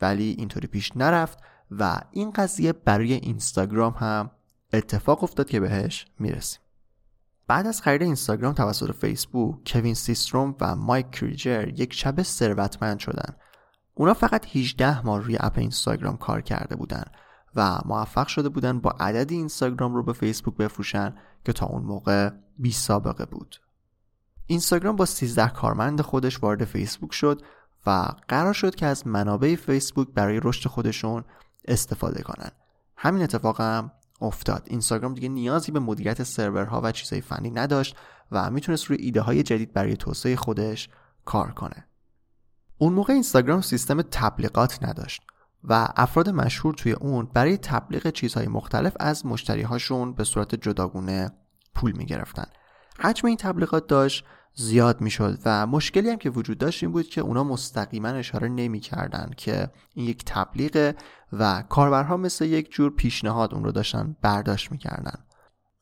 ولی 0.03 0.35
اینطوری 0.39 0.67
پیش 0.67 0.97
نرفت 0.97 1.39
و 1.71 2.01
این 2.11 2.31
قضیه 2.31 2.73
برای 2.73 3.13
اینستاگرام 3.13 3.93
هم 3.93 4.31
اتفاق 4.73 5.23
افتاد 5.23 5.49
که 5.49 5.61
بهش 5.61 6.07
می‌رسیم. 6.19 6.61
بعد 7.51 7.67
از 7.67 7.83
خرید 7.83 8.03
اینستاگرام 8.03 8.53
توسط 8.53 8.93
فیسبوک 8.93 9.73
کوین 9.73 9.95
سیستروم 9.95 10.55
و 10.61 10.77
مایک 10.77 11.11
کریجر 11.11 11.69
یک 11.69 11.93
شب 11.93 12.23
ثروتمند 12.23 12.99
شدن. 12.99 13.37
اونا 13.95 14.15
فقط 14.15 14.57
18 14.57 15.07
ماه 15.07 15.21
روی 15.21 15.37
اپ 15.41 15.59
اینستاگرام 15.59 16.17
کار 16.17 16.41
کرده 16.41 16.77
بودن 16.77 17.03
و 17.57 17.79
موفق 17.85 18.27
شده 18.27 18.49
بودن 18.49 18.81
با 18.81 18.91
عددی 18.91 19.35
اینستاگرام 19.35 19.95
رو 19.95 20.03
به 20.03 20.13
فیسبوک 20.13 20.57
بفروشن 20.57 21.15
که 21.45 21.53
تا 21.53 21.67
اون 21.67 21.83
موقع 21.83 22.31
بی 22.59 22.73
سابقه 22.73 23.25
بود. 23.25 23.57
اینستاگرام 24.47 24.97
با 24.97 25.05
13 25.05 25.49
کارمند 25.49 26.01
خودش 26.01 26.43
وارد 26.43 26.65
فیسبوک 26.65 27.13
شد 27.13 27.43
و 27.87 28.09
قرار 28.29 28.53
شد 28.53 28.75
که 28.75 28.87
از 28.87 29.07
منابع 29.07 29.55
فیسبوک 29.55 30.09
برای 30.09 30.41
رشد 30.43 30.69
خودشون 30.69 31.25
استفاده 31.69 32.23
کنن. 32.23 32.51
همین 32.97 33.23
اتفاق 33.23 33.61
هم 33.61 33.93
افتاد. 34.21 34.67
اینستاگرام 34.67 35.15
دیگه 35.15 35.29
نیازی 35.29 35.73
به 35.73 35.81
مدیریت 35.81 36.23
سرورها 36.23 36.81
و 36.85 36.93
چیزهای 36.93 37.21
فنی 37.21 37.51
نداشت 37.51 37.97
و 38.33 38.51
می‌تونست 38.51 38.85
روی 38.85 38.99
ایده 39.01 39.21
های 39.21 39.43
جدید 39.43 39.73
برای 39.73 39.97
توسعه 39.97 40.37
خودش 40.37 40.89
کار 41.25 41.53
کنه. 41.53 41.87
اون 42.79 42.93
موقع 42.93 43.13
اینستاگرام 43.13 43.61
سیستم 43.61 44.03
تبلیغات 44.03 44.85
نداشت 44.85 45.23
و 45.65 45.89
افراد 45.97 46.29
مشهور 46.29 46.75
توی 46.75 46.93
اون 46.93 47.29
برای 47.35 47.57
تبلیغ 47.57 48.11
چیزهای 48.11 48.49
مختلف 48.49 48.97
از 49.01 49.27
مشتریهاشون 49.27 50.15
به 50.15 50.25
صورت 50.25 50.55
جداگونه 50.55 51.31
پول 51.75 51.93
می‌گرفتن. 51.93 52.47
حجم 52.99 53.27
این 53.27 53.37
تبلیغات 53.37 53.87
داشت 53.87 54.25
زیاد 54.55 55.01
می‌شد 55.01 55.39
و 55.45 55.67
مشکلی 55.67 56.11
هم 56.11 56.17
که 56.17 56.31
وجود 56.31 56.59
داشت 56.59 56.83
این 56.83 56.93
بود 56.93 57.09
که 57.09 57.21
اونا 57.21 57.45
مستقیما 57.45 58.09
اشاره 58.09 58.49
نمی‌کردن 58.49 59.31
که 59.37 59.71
این 59.95 60.07
یک 60.07 60.25
تبلیغ 60.25 60.95
و 61.33 61.63
کاربرها 61.69 62.17
مثل 62.17 62.45
یک 62.45 62.71
جور 62.71 62.91
پیشنهاد 62.91 63.55
اون 63.55 63.65
رو 63.65 63.73
داشتن 63.73 64.17
برداشت 64.23 64.73
می‌کردن. 64.73 65.25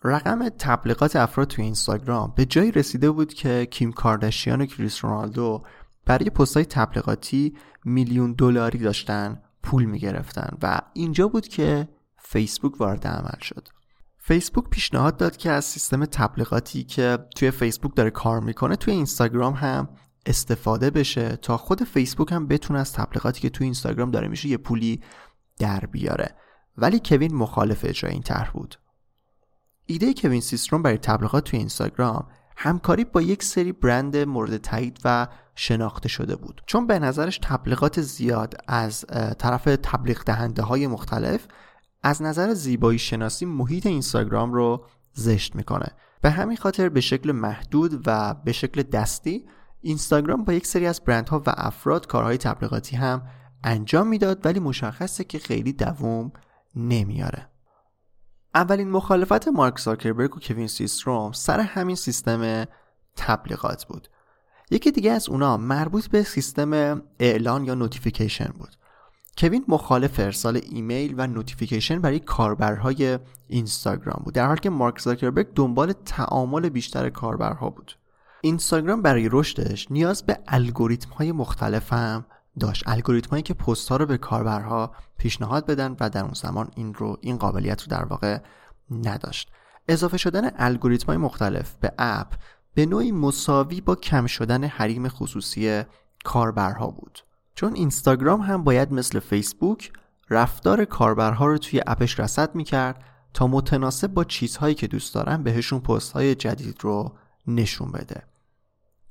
رقم 0.05 0.49
تبلیغات 0.49 1.17
افراد 1.17 1.49
توی 1.49 1.65
اینستاگرام 1.65 2.33
به 2.37 2.45
جایی 2.45 2.73
رسیده 2.73 3.11
بود 3.11 3.35
که 3.35 3.67
کیم 3.71 3.93
کارداشیان 3.93 4.61
و 4.61 4.67
کریس 4.67 5.05
رونالدو 5.05 5.65
برای 6.07 6.31
پستهای 6.31 6.65
تبلیغاتی 6.65 7.57
میلیون 7.85 8.33
دلاری 8.33 8.79
داشتن 8.79 9.43
پول 9.63 9.85
می‌گرفتن 9.85 10.57
و 10.63 10.81
اینجا 10.93 11.29
بود 11.29 11.49
که 11.49 11.89
فیسبوک 12.17 12.81
وارد 12.81 13.07
عمل 13.07 13.41
شد. 13.43 13.69
فیسبوک 14.29 14.69
پیشنهاد 14.71 15.17
داد 15.17 15.37
که 15.37 15.51
از 15.51 15.65
سیستم 15.65 16.05
تبلیغاتی 16.05 16.85
که 16.85 17.19
توی 17.37 17.51
فیسبوک 17.51 17.97
داره 17.97 18.11
کار 18.11 18.41
می‌کنه 18.41 18.77
توی 18.77 18.95
اینستاگرام 18.95 19.55
هم 19.55 19.89
استفاده 20.27 20.91
بشه 20.91 21.37
تا 21.37 21.57
خود 21.57 21.85
فیسبوک 21.85 22.33
هم 22.33 22.47
بتونه 22.47 22.79
از 22.79 22.93
تبلیغاتی 22.93 23.41
که 23.41 23.51
توی 23.51 23.65
اینستاگرام 23.65 24.11
داره 24.11 24.29
میشه 24.29 24.49
یه 24.49 24.57
پولی 24.57 25.03
در 25.59 25.81
بیاره. 25.81 26.35
ولی 26.77 27.01
کوین 27.05 27.35
مخالف 27.35 27.85
اجرای 27.85 28.13
این 28.13 28.23
طرح 28.23 28.51
بود. 28.51 28.75
ایده 29.87 30.15
کوین 30.15 30.41
سیستروم 30.41 30.83
برای 30.83 30.99
تبلیغات 30.99 31.45
توی 31.45 31.59
اینستاگرام 31.59 32.29
همکاری 32.57 33.05
با 33.05 33.23
یک 33.23 33.43
سری 33.43 33.73
برند 33.73 34.17
مورد 34.17 34.57
تایید 34.57 34.99
و 35.05 35.29
شناخته 35.55 36.09
شده 36.09 36.37
بود. 36.37 36.63
چون 36.67 36.87
به 36.87 36.99
نظرش 36.99 37.39
تبلیغات 37.43 38.01
زیاد 38.01 38.55
از 38.69 39.05
طرف 39.39 39.65
تبلیغ 39.65 40.25
دهنده 40.25 40.63
های 40.63 40.87
مختلف 40.87 41.47
از 42.03 42.23
نظر 42.23 42.55
زیبایی 42.55 42.99
شناسی 42.99 43.47
محیط 43.47 43.87
اینستاگرام 43.87 44.53
رو 44.53 44.87
زشت 45.13 45.57
می‌کنه. 45.57 45.87
به 46.21 46.31
همین 46.31 46.57
خاطر 46.57 46.89
به 46.89 47.01
شکل 47.01 47.33
محدود 47.33 48.03
و 48.07 48.35
به 48.35 48.53
شکل 48.53 48.83
دستی 48.83 49.47
اینستاگرام 49.81 50.45
با 50.45 50.53
یک 50.53 50.67
سری 50.67 50.87
از 50.87 51.01
برندها 51.01 51.43
و 51.47 51.55
افراد 51.57 52.07
کارهای 52.07 52.39
تبلیغاتی 52.39 52.97
هم 52.97 53.23
انجام 53.65 54.07
می‌داد 54.07 54.47
ولی 54.47 54.61
مشخصه 54.61 55.25
که 55.25 55.39
خیلی 55.39 55.73
دووم 55.73 56.33
نمیاره. 56.77 57.49
اولین 58.55 58.91
مخالفت 58.91 59.49
مارک 59.49 59.79
زاکربرگ 59.79 60.37
و 60.37 60.41
کوین 60.41 60.67
سیستروم 60.67 61.33
سر 61.33 61.61
همین 61.61 61.97
سیستم 61.97 62.65
تبلیغات 63.17 63.85
بود. 63.85 64.09
یکی 64.71 64.91
دیگه 64.91 65.13
از 65.13 65.29
اونا 65.29 65.57
مربوط 65.57 66.07
به 66.07 66.23
سیستم 66.23 67.03
اعلان 67.19 67.65
یا 67.65 67.75
notification 67.75 68.53
بود. 68.59 68.75
کوین 69.39 69.65
مخالف 69.69 70.21
ارسال 70.21 70.61
ایمیل 70.71 71.15
و 71.17 71.27
notification 71.27 72.01
برای 72.01 72.19
کاربرهای 72.19 73.19
اینستاگرام 73.49 74.23
بود 74.25 74.35
در 74.35 74.47
حالی 74.47 74.61
که 74.61 74.71
مارک 74.71 75.01
زاکربرگ 75.01 75.47
دنبال 75.55 75.93
تعامل 75.93 76.69
بیشتر 76.69 77.11
کاربرها 77.11 77.71
بود. 77.71 77.99
اینستاگرام 78.41 79.03
برای 79.03 79.29
رشدش 79.33 79.91
نیاز 79.91 80.23
به 80.23 80.39
الگوریتم 80.49 81.11
های 81.11 81.33
مختلف 81.33 81.93
هم 81.93 82.25
داشت 82.61 82.83
الگوریتم 82.87 83.31
هایی 83.31 83.43
که 83.43 83.55
پست 83.55 83.89
ها 83.89 83.97
رو 83.97 84.07
به 84.07 84.19
کاربرها 84.19 84.95
پیشنهاد 85.19 85.67
بدن 85.67 85.97
و 86.01 86.11
در 86.11 86.23
اون 86.23 86.35
زمان 86.35 86.71
این 86.77 86.95
رو 86.95 87.17
این 87.21 87.37
قابلیت 87.37 87.83
رو 87.83 87.89
در 87.91 88.05
واقع 88.05 88.39
نداشت. 88.91 89.51
اضافه 89.89 90.17
شدن 90.17 90.51
الگوریتم 90.57 91.07
های 91.07 91.17
مختلف 91.17 91.75
به 91.81 91.93
اپ 91.99 92.35
به 92.75 92.87
نوعی 92.87 93.13
مساوی 93.13 93.81
با 93.81 93.95
کم 93.95 94.27
شدن 94.27 94.65
حریم 94.65 95.09
خصوصی 95.09 95.83
کاربرها 96.25 96.87
بود. 96.87 97.28
چون 97.59 97.75
اینستاگرام 97.75 98.41
هم 98.41 98.65
باید 98.65 98.93
مثل 98.93 99.19
فیسبوک 99.19 99.93
رفتار 100.31 100.85
کاربرها 100.85 101.47
رو 101.47 101.59
توی 101.59 101.81
اپش 101.87 102.21
رصد 102.21 102.55
می‌کرد 102.55 103.05
تا 103.35 103.47
متناسب 103.47 104.07
با 104.07 104.25
چیزهایی 104.25 104.75
که 104.75 104.87
دوست 104.87 105.15
دارن 105.15 105.43
بهشون 105.43 105.81
پست 105.81 106.13
های 106.13 106.35
جدید 106.35 106.77
رو 106.81 107.13
نشون 107.47 107.93
بده. 107.93 108.23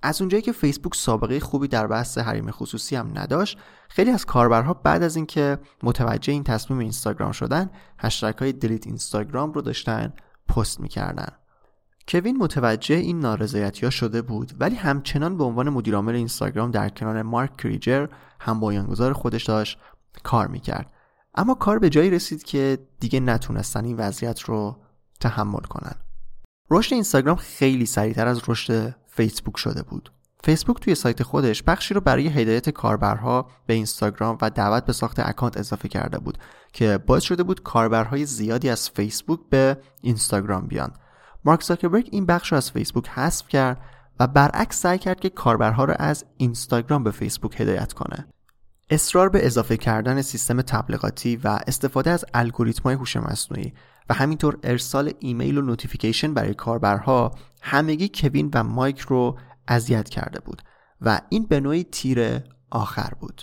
از 0.02 0.22
اونجایی 0.22 0.42
که 0.42 0.52
فیسبوک 0.52 0.96
سابقه 0.96 1.40
خوبی 1.40 1.68
در 1.68 1.88
بحث 1.88 2.18
حریم 2.18 2.52
خصوصی 2.52 2.96
هم 2.96 3.12
نداشت 3.16 3.58
خیلی 3.90 4.12
از 4.12 4.26
کاربرها 4.26 4.74
بعد 4.74 5.04
از 5.04 5.16
اینکه 5.16 5.58
متوجه 5.84 6.34
این 6.34 6.44
تصمیم 6.44 6.80
اینستاگرام 6.80 7.32
شدن 7.32 7.70
هشترک 8.00 8.38
های 8.38 8.54
دلیت 8.54 8.88
اینستاگرام 8.88 9.52
رو 9.54 9.62
داشتن 9.62 10.14
پست 10.48 10.80
می‌کردن. 10.80 11.32
کوین 12.08 12.38
متوجه 12.38 12.96
این 12.96 13.20
نارضایتی 13.20 13.86
ها 13.86 13.90
شده 13.90 14.22
بود 14.22 14.54
ولی 14.60 14.76
همچنان 14.76 15.38
به 15.38 15.44
عنوان 15.44 15.70
مدیرعامل 15.70 16.16
اینستاگرام 16.16 16.72
در 16.72 16.90
کنار 16.90 17.22
مارک 17.22 17.58
کریجر 17.58 18.08
هم 18.40 18.60
بایانگذار 18.60 19.14
خودش 19.14 19.44
داشت 19.44 19.80
کار 20.24 20.48
می‌کرد. 20.48 20.92
اما 21.36 21.54
کار 21.54 21.80
به 21.80 21.90
جایی 21.90 22.10
رسید 22.10 22.44
که 22.44 22.78
دیگه 23.00 23.20
نتونستن 23.20 23.86
این 23.86 23.98
وضعیت 23.98 24.42
رو 24.42 24.78
تحمل 25.20 25.60
کنن. 25.60 25.96
رشد 26.72 26.94
اینستاگرام 26.94 27.36
خیلی 27.36 27.86
سریعتر 27.86 28.28
از 28.28 28.42
رشد 28.48 28.96
فیسبوک 29.08 29.58
شده 29.58 29.84
بود. 29.84 30.12
فیسبوک 30.44 30.80
توی 30.80 30.96
سایت 30.96 31.24
خودش 31.24 31.64
بخشی 31.64 31.94
رو 31.94 32.02
برای 32.02 32.28
هدایت 32.28 32.70
کاربرها 32.70 33.50
به 33.66 33.74
اینستاگرام 33.74 34.38
و 34.42 34.50
دعوت 34.50 34.86
به 34.86 34.94
ساخت 34.94 35.20
اکانت 35.20 35.58
اضافه 35.58 35.88
کرده 35.88 36.20
بود 36.20 36.38
که 36.74 36.98
باعث 36.98 37.24
شده 37.24 37.44
بود 37.44 37.64
کاربرهای 37.64 38.26
زیادی 38.26 38.70
از 38.70 38.90
فیسبوک 38.90 39.40
به 39.50 39.78
اینستاگرام 40.02 40.68
بیان. 40.68 40.94
مارک 41.48 41.64
زاکربرگ 41.64 42.10
این 42.12 42.26
بخش 42.26 42.52
رو 42.52 42.58
از 42.58 42.72
فیسبوک 42.72 43.10
حذف 43.10 43.48
کرد 43.48 43.82
و 44.20 44.28
برعکس 44.28 44.82
سعی 44.82 44.98
کرد 44.98 45.20
که 45.20 45.30
کاربرها 45.30 45.86
رو 45.86 45.94
از 46.00 46.26
اینستاگرام 46.38 47.04
به 47.04 47.12
فیسبوک 47.12 47.62
هدایت 47.62 47.94
کنه. 47.94 48.28
اصرار 48.90 49.30
به 49.30 49.46
اضافه 49.46 49.78
کردن 49.78 50.22
سیستم 50.22 50.62
تبلیغاتی 50.62 51.36
و 51.36 51.60
استفاده 51.68 52.10
از 52.10 52.26
الگوریتم‌های 52.34 52.96
هوش 52.96 53.18
مصنوعی 53.18 53.74
و 54.10 54.14
همینطور 54.14 54.58
ارسال 54.64 55.12
ایمیل 55.20 55.58
و 55.58 55.62
notification 55.62 56.34
برای 56.34 56.54
کاربرها 56.54 57.32
همگی 57.62 58.12
کوین 58.14 58.52
و 58.54 58.64
مایک 58.64 59.00
رو 59.00 59.40
اذیت 59.68 60.10
کرده 60.10 60.40
بود 60.40 60.62
و 61.02 61.22
این 61.30 61.46
به 61.46 61.60
نوعی 61.60 61.84
تیر 61.84 62.44
آخر 62.70 63.12
بود. 63.20 63.42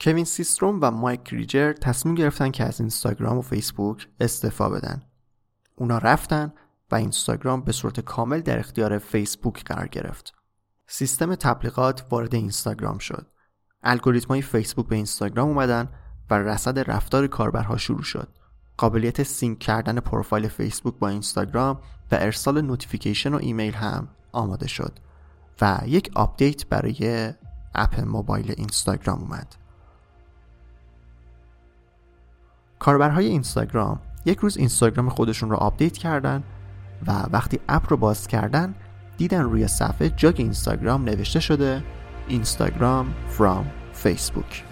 کوین 0.00 0.24
سیستروم 0.24 0.78
و 0.82 0.90
مایک 0.90 1.28
کریجر 1.28 1.72
تصمیم 1.72 2.14
گرفتن 2.14 2.50
که 2.50 2.64
از 2.64 2.80
اینستاگرام 2.80 3.38
و 3.38 3.42
فیسبوک 3.42 4.08
استعفا 4.20 4.68
بدن. 4.68 5.02
اونا 5.76 5.98
رفتن 5.98 6.52
و 6.90 6.94
اینستاگرام 6.94 7.60
به 7.60 7.72
صورت 7.72 8.00
کامل 8.00 8.40
در 8.40 8.58
اختیار 8.58 8.98
فیسبوک 8.98 9.64
قرار 9.64 9.88
گرفت. 9.88 10.34
سیستم 10.86 11.34
تبلیغات 11.34 12.06
وارد 12.10 12.34
اینستاگرام 12.34 12.98
شد. 12.98 13.26
الگوریتم 13.82 14.28
های 14.28 14.42
فیسبوک 14.42 14.86
به 14.86 14.96
اینستاگرام 14.96 15.48
اومدن 15.48 15.88
و 16.30 16.34
رصد 16.34 16.90
رفتار 16.90 17.26
کاربرها 17.26 17.76
شروع 17.76 18.02
شد. 18.02 18.28
قابلیت 18.76 19.22
sync 19.22 19.58
کردن 19.58 20.00
پروفایل 20.00 20.48
فیسبوک 20.48 20.94
با 20.94 21.08
اینستاگرام 21.08 21.80
و 22.12 22.14
ارسال 22.14 22.60
notification 22.60 23.34
و 23.34 23.38
ایمیل 23.42 23.74
هم 23.74 24.08
آماده 24.32 24.68
شد 24.68 24.98
و 25.60 25.80
یک 25.86 26.10
update 26.14 26.66
برای 26.66 27.32
اپ 27.74 28.00
موبایل 28.00 28.54
اینستاگرام 28.56 29.20
اومد. 29.20 29.56
کاربرهای 32.78 33.26
اینستاگرام 33.26 34.00
یک 34.24 34.38
روز 34.38 34.56
اینستاگرام 34.56 35.08
خودشون 35.08 35.50
رو 35.50 35.56
update 35.56 35.96
کردن 35.96 36.44
و 37.06 37.12
وقتی 37.32 37.60
اپ 37.68 37.86
رو 37.90 37.96
باز 37.96 38.26
کردن 38.26 38.74
دیدن 39.16 39.42
روی 39.42 39.68
صفحه 39.68 40.08
جاگ 40.08 40.34
اینستاگرام 40.38 41.04
نوشته 41.04 41.40
شده 41.40 41.82
اینستاگرام 42.28 43.14
from 43.38 43.64
فیسبوک 43.92 44.64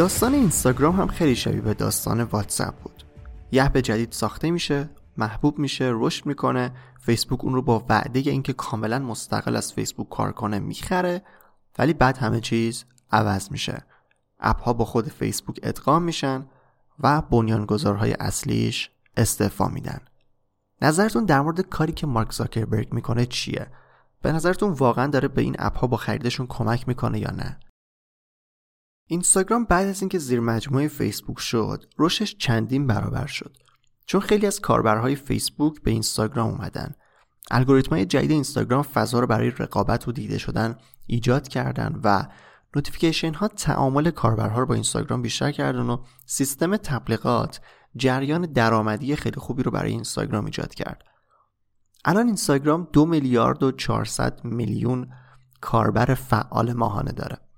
داستان 0.00 0.34
اینستاگرام 0.34 0.96
هم 0.96 1.06
خیلی 1.06 1.36
شبیه 1.36 1.60
به 1.60 1.74
داستان 1.74 2.22
واتساپ 2.22 2.74
بود. 2.74 3.04
یه 3.52 3.64
اپ 3.64 3.76
جدید 3.76 4.12
ساخته 4.12 4.50
میشه 4.50 4.90
محبوب 5.16 5.58
میشه 5.58 5.90
رشد 5.94 6.26
می‌کنه 6.26 6.72
فیسبوک 7.00 7.44
اون 7.44 7.54
رو 7.54 7.62
با 7.62 7.84
وعده 7.88 8.20
اینکه 8.20 8.52
کاملا 8.52 8.98
مستقل 8.98 9.56
از 9.56 9.72
فیسبوک 9.72 10.08
کار 10.08 10.32
کنه 10.32 10.58
می‌خره 10.58 11.22
ولی 11.78 11.92
بعد 11.92 12.18
همه 12.18 12.40
چیز 12.40 12.84
عوض 13.10 13.52
میشه. 13.52 13.84
اپ 14.38 14.62
ها 14.62 14.72
با 14.72 14.84
خود 14.84 15.08
فیسبوک 15.08 15.60
ادغام 15.62 16.02
میشن 16.02 16.46
و 17.00 17.22
بنیانگذارهای 17.22 18.12
اصلیش 18.12 18.90
استعفا 19.16 19.68
میدن. 19.68 20.00
نظرتون 20.82 21.24
در 21.24 21.40
مورد 21.40 21.60
کاری 21.60 21.92
که 21.92 22.06
مارک 22.06 22.32
زاکربرگ 22.32 22.92
می‌کنه 22.92 23.26
چیه؟ 23.26 23.66
به 24.22 24.32
نظرتون 24.32 24.72
واقعا 24.72 25.06
داره 25.06 25.28
به 25.28 25.42
این 25.42 25.56
اپ 25.58 25.78
ها 25.78 25.86
با 25.86 25.96
خریدشون 25.96 26.46
کمک 26.46 26.88
می‌کنه 26.88 27.18
یا 27.18 27.30
نه؟ 27.30 27.60
اینستاگرام 29.10 29.64
بعد 29.64 29.88
از 29.88 30.02
اینکه 30.02 30.18
زیر 30.18 30.40
مجموعه 30.40 30.88
فیسبوک 30.88 31.38
شد 31.38 31.84
رشدش 31.98 32.36
چندین 32.36 32.86
برابر 32.86 33.26
شد. 33.26 33.56
چون 34.06 34.20
خیلی 34.20 34.46
از 34.46 34.60
کاربرهای 34.60 35.16
فیسبوک 35.16 35.82
به 35.82 35.90
اینستاگرام 35.90 36.50
اومدن. 36.50 36.94
الگوریتم‌های 37.50 38.04
جدید 38.04 38.30
اینستاگرام 38.30 38.82
فضا 38.82 39.20
رو 39.20 39.26
برای 39.26 39.50
رقابت 39.50 40.08
و 40.08 40.12
دیده 40.12 40.38
شدن 40.38 40.76
ایجاد 41.06 41.48
کردن 41.48 42.00
و 42.04 42.26
notification 42.76 43.34
ها 43.34 43.48
تعامل 43.48 44.10
کاربرها 44.10 44.60
رو 44.60 44.66
با 44.66 44.74
اینستاگرام 44.74 45.22
بیشتر 45.22 45.52
کردن 45.52 45.86
و 45.90 45.96
سیستم 46.26 46.76
تبلیغات 46.76 47.60
جریان 47.96 48.42
درآمدی 48.52 49.16
خیلی 49.16 49.40
خوبی 49.40 49.62
رو 49.62 49.70
برای 49.70 49.90
اینستاگرام 49.90 50.44
ایجاد 50.44 50.74
کرد. 50.74 51.04
الان 52.04 52.26
اینستاگرام 52.26 52.88
دو 52.92 53.06
میلیارد 53.06 53.62
و 53.62 53.72
400 53.72 54.44
میلیون 54.44 55.08
کاربر 55.60 56.14
فعال 56.14 56.72
ماهانه 56.72 57.12
داره. 57.12 57.49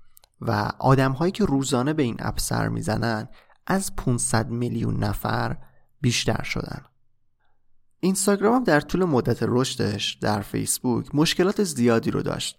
و 0.47 0.71
آدم 0.79 1.11
هایی 1.11 1.31
که 1.31 1.45
روزانه 1.45 1.93
به 1.93 2.03
این 2.03 2.17
اپ 2.19 2.39
سر 2.39 2.67
می‌زنن 2.67 3.27
از 3.67 3.95
500 3.95 4.49
میلیون 4.49 5.03
نفر 5.03 5.57
بیشتر 6.01 6.43
شدن. 6.43 6.81
اینستاگرام 7.99 8.55
هم 8.55 8.63
در 8.63 8.79
طول 8.79 9.03
مدت 9.03 9.37
رشدش 9.41 10.13
در 10.21 10.41
فیسبوک 10.41 11.15
مشکلات 11.15 11.63
زیادی 11.63 12.11
رو 12.11 12.21
داشت. 12.21 12.57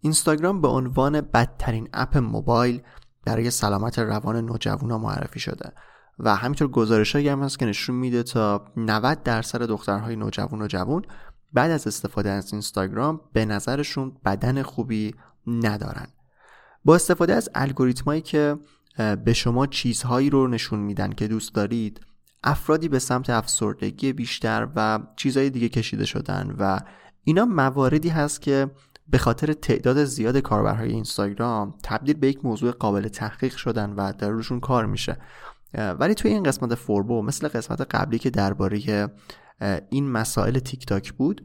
اینستاگرام 0.00 0.60
به 0.60 0.68
عنوان 0.68 1.20
بدترین 1.20 1.88
اپ 1.92 2.18
موبایل 2.18 2.82
برای 3.24 3.50
سلامت 3.50 3.98
روان 3.98 4.36
نوجوانا 4.36 4.98
معرفی 4.98 5.40
شده 5.40 5.72
و 6.18 6.36
همینطور 6.36 6.68
گزارش 6.68 7.16
هم 7.16 7.42
هست 7.42 7.58
که 7.58 7.66
نشون 7.66 7.96
میده 7.96 8.22
تا 8.22 8.64
90 8.76 9.22
درصد 9.22 9.62
دخترهای 9.62 10.16
نوجوان 10.16 10.62
و 10.62 10.66
جوان 10.66 11.02
بعد 11.52 11.70
از 11.70 11.86
استفاده 11.86 12.30
از 12.30 12.52
اینستاگرام 12.52 13.20
به 13.32 13.44
نظرشون 13.44 14.16
بدن 14.24 14.62
خوبی 14.62 15.14
ندارن. 15.46 16.06
با 16.86 16.94
استفاده 16.94 17.34
از 17.34 17.48
الگوریتمایی 17.54 18.20
که 18.20 18.56
به 19.24 19.32
شما 19.32 19.66
چیزهایی 19.66 20.30
رو 20.30 20.48
نشون 20.48 20.78
میدن 20.78 21.12
که 21.12 21.28
دوست 21.28 21.54
دارید 21.54 22.00
افرادی 22.44 22.88
به 22.88 22.98
سمت 22.98 23.30
افسردگی 23.30 24.12
بیشتر 24.12 24.68
و 24.76 24.98
چیزهای 25.16 25.50
دیگه 25.50 25.68
کشیده 25.68 26.04
شدن 26.04 26.54
و 26.58 26.80
اینا 27.24 27.44
مواردی 27.44 28.08
هست 28.08 28.42
که 28.42 28.70
به 29.08 29.18
خاطر 29.18 29.52
تعداد 29.52 30.04
زیاد 30.04 30.38
کاربرهای 30.38 30.92
اینستاگرام 30.92 31.74
تبدیل 31.82 32.16
به 32.16 32.28
یک 32.28 32.44
موضوع 32.44 32.70
قابل 32.70 33.08
تحقیق 33.08 33.56
شدن 33.56 33.90
و 33.90 34.12
در 34.18 34.30
روشون 34.30 34.60
کار 34.60 34.86
میشه. 34.86 35.16
ولی 35.74 36.14
توی 36.14 36.30
این 36.30 36.42
قسمت 36.42 36.74
فوربو 36.74 37.22
مثل 37.22 37.48
قسمت 37.48 37.80
قبلی 37.80 38.18
که 38.18 38.30
درباره 38.30 39.08
این 39.90 40.10
مسائل 40.10 40.58
تیک 40.58 40.86
تاک 40.86 41.12
بود 41.12 41.44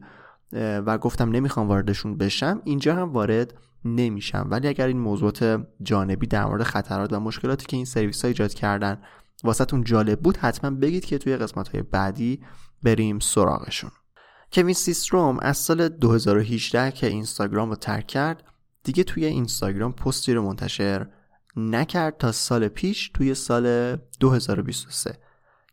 و 0.52 0.98
گفتم 0.98 1.30
نمی‌خوام 1.30 1.68
واردشون 1.68 2.16
بشم 2.16 2.62
اینجا 2.64 2.94
هم 2.94 3.12
وارد 3.12 3.54
نمیشم. 3.84 4.46
ولی 4.50 4.68
اگر 4.68 4.86
این 4.86 4.98
موضوعات 4.98 5.66
جانبی 5.82 6.26
در 6.26 6.44
مورد 6.44 6.62
خطرات 6.62 7.12
و 7.12 7.20
مشکلاتی 7.20 7.66
که 7.66 7.76
این 7.76 7.84
سرویس 7.84 8.22
ها 8.22 8.28
ایجاد 8.28 8.54
کردن 8.54 8.98
واسهتون 9.44 9.84
جالب 9.84 10.20
بود 10.20 10.36
حتما 10.36 10.70
بگید 10.70 11.04
که 11.04 11.18
توی 11.18 11.36
قسمت 11.36 11.68
های 11.68 11.82
بعدی 11.82 12.40
بریم 12.82 13.18
سراغشون. 13.18 13.90
کوین 14.52 14.74
سیستروم 14.74 15.38
از 15.38 15.58
سال 15.58 15.88
2018 15.88 16.92
که 16.92 17.06
اینستاگرام 17.06 17.70
رو 17.70 17.76
ترک 17.76 18.06
کرد 18.06 18.44
دیگه 18.84 19.04
توی 19.04 19.24
اینستاگرام 19.24 19.92
پستی 19.92 20.34
رو 20.34 20.42
منتشر 20.42 21.06
نکرد 21.56 22.16
تا 22.16 22.32
سال 22.32 22.68
پیش 22.68 23.10
توی 23.14 23.34
سال 23.34 23.96
2023 24.20 25.18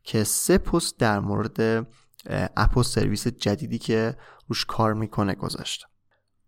که 0.03 0.23
سه 0.23 0.57
پست 0.57 0.99
در 0.99 1.19
مورد 1.19 1.87
اپ 2.57 2.77
و 2.77 2.83
سرویس 2.83 3.27
جدیدی 3.27 3.77
که 3.77 4.15
روش 4.47 4.65
کار 4.65 4.93
می‌کنه 4.93 5.35
گذاشت. 5.35 5.85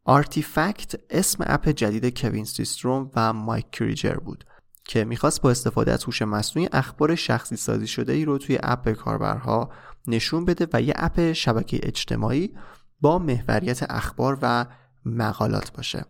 آرتیفکت 0.04 0.96
اسم 1.10 1.44
اپ 1.48 1.70
جدید 1.70 2.20
کوین 2.20 2.46
سیستروم 2.46 3.12
و 3.16 3.34
مایک 3.34 3.72
کریجر 3.72 4.14
بود 4.14 4.46
که 4.86 5.04
می‌خواست 5.04 5.42
با 5.42 5.52
استفاده 5.52 5.92
از 5.92 6.04
هوش 6.04 6.22
مصنوعی 6.22 6.70
اخبار 6.72 7.16
شخصی 7.16 7.56
سازی 7.56 7.88
شده 7.88 8.14
ای 8.14 8.26
رو 8.26 8.38
توی 8.38 8.60
اپ 8.64 8.90
کاربرها 8.90 9.70
نشون 10.08 10.46
بده 10.46 10.68
و 10.74 10.82
یه 10.82 10.94
اپ 10.96 11.34
شبکه 11.34 11.80
اجتماعی 11.84 12.54
با 13.02 13.20
محوریت 13.20 13.92
اخبار 13.92 14.38
و 14.42 14.66
مقالات 15.06 15.72
باشه. 15.72 16.06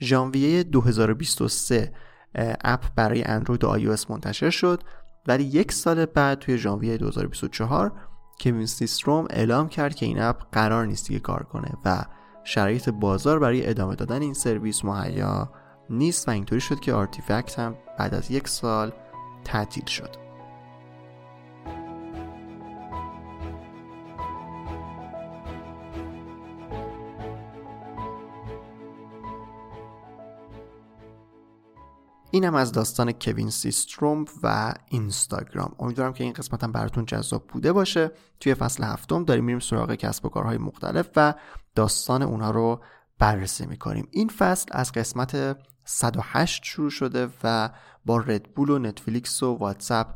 ژانویه 0.00 0.62
2023 0.62 1.94
اپ 2.64 2.84
برای 2.96 3.24
اندروید 3.24 3.64
و 3.64 3.68
آی 3.68 3.96
منتشر 4.08 4.50
شد 4.50 4.82
ولی 5.26 5.44
یک 5.44 5.72
سال 5.72 6.06
بعد 6.06 6.38
توی 6.38 6.58
ژانویه 6.58 6.96
2024 6.96 7.92
کوین 8.40 8.66
سیستروم 8.66 9.26
اعلام 9.30 9.68
کرد 9.68 9.94
که 9.94 10.06
این 10.06 10.20
اپ 10.20 10.42
قرار 10.52 10.86
نیست 10.86 11.08
دیگه 11.08 11.20
کار 11.20 11.42
کنه 11.42 11.72
و 11.84 12.04
شرایط 12.44 12.88
بازار 12.88 13.38
برای 13.38 13.68
ادامه 13.70 13.94
دادن 13.94 14.22
این 14.22 14.34
سرویس 14.34 14.84
مهیا 14.84 15.52
نیست 15.90 16.28
و 16.28 16.30
اینطوری 16.30 16.60
شد 16.60 16.80
که 16.80 16.92
آرتیفکت 16.92 17.58
هم 17.58 17.74
بعد 17.98 18.14
از 18.14 18.30
یک 18.30 18.48
سال 18.48 18.92
تعطیل 19.44 19.84
شد. 19.84 20.25
اینم 32.36 32.54
از 32.54 32.72
داستان 32.72 33.12
کوین 33.12 33.50
سیستروم 33.50 34.24
و 34.42 34.74
اینستاگرام. 34.88 35.74
امیدوارم 35.78 36.12
که 36.12 36.24
این 36.24 36.32
قسمت 36.32 36.64
هم 36.64 36.72
براتون 36.72 37.06
جذاب 37.06 37.46
بوده 37.46 37.72
باشه. 37.72 38.10
توی 38.40 38.54
فصل 38.54 38.84
هفتم 38.84 39.24
داریم 39.24 39.44
میریم 39.44 39.60
سراغ 39.60 39.94
کسب 39.94 40.26
و 40.26 40.28
کارهای 40.28 40.58
مختلف 40.58 41.08
و 41.16 41.34
داستان 41.74 42.22
اونها 42.22 42.50
رو 42.50 42.80
بررسی 43.18 43.66
می‌کنیم. 43.66 44.08
این 44.10 44.28
فصل 44.28 44.68
از 44.70 44.92
قسمت 44.92 45.56
108 45.84 46.64
شروع 46.64 46.90
شده 46.90 47.28
و 47.44 47.70
با 48.04 48.18
ردبول 48.18 48.70
و 48.70 48.78
نتفلیکس 48.78 49.42
و 49.42 49.54
واتساپ 49.54 50.06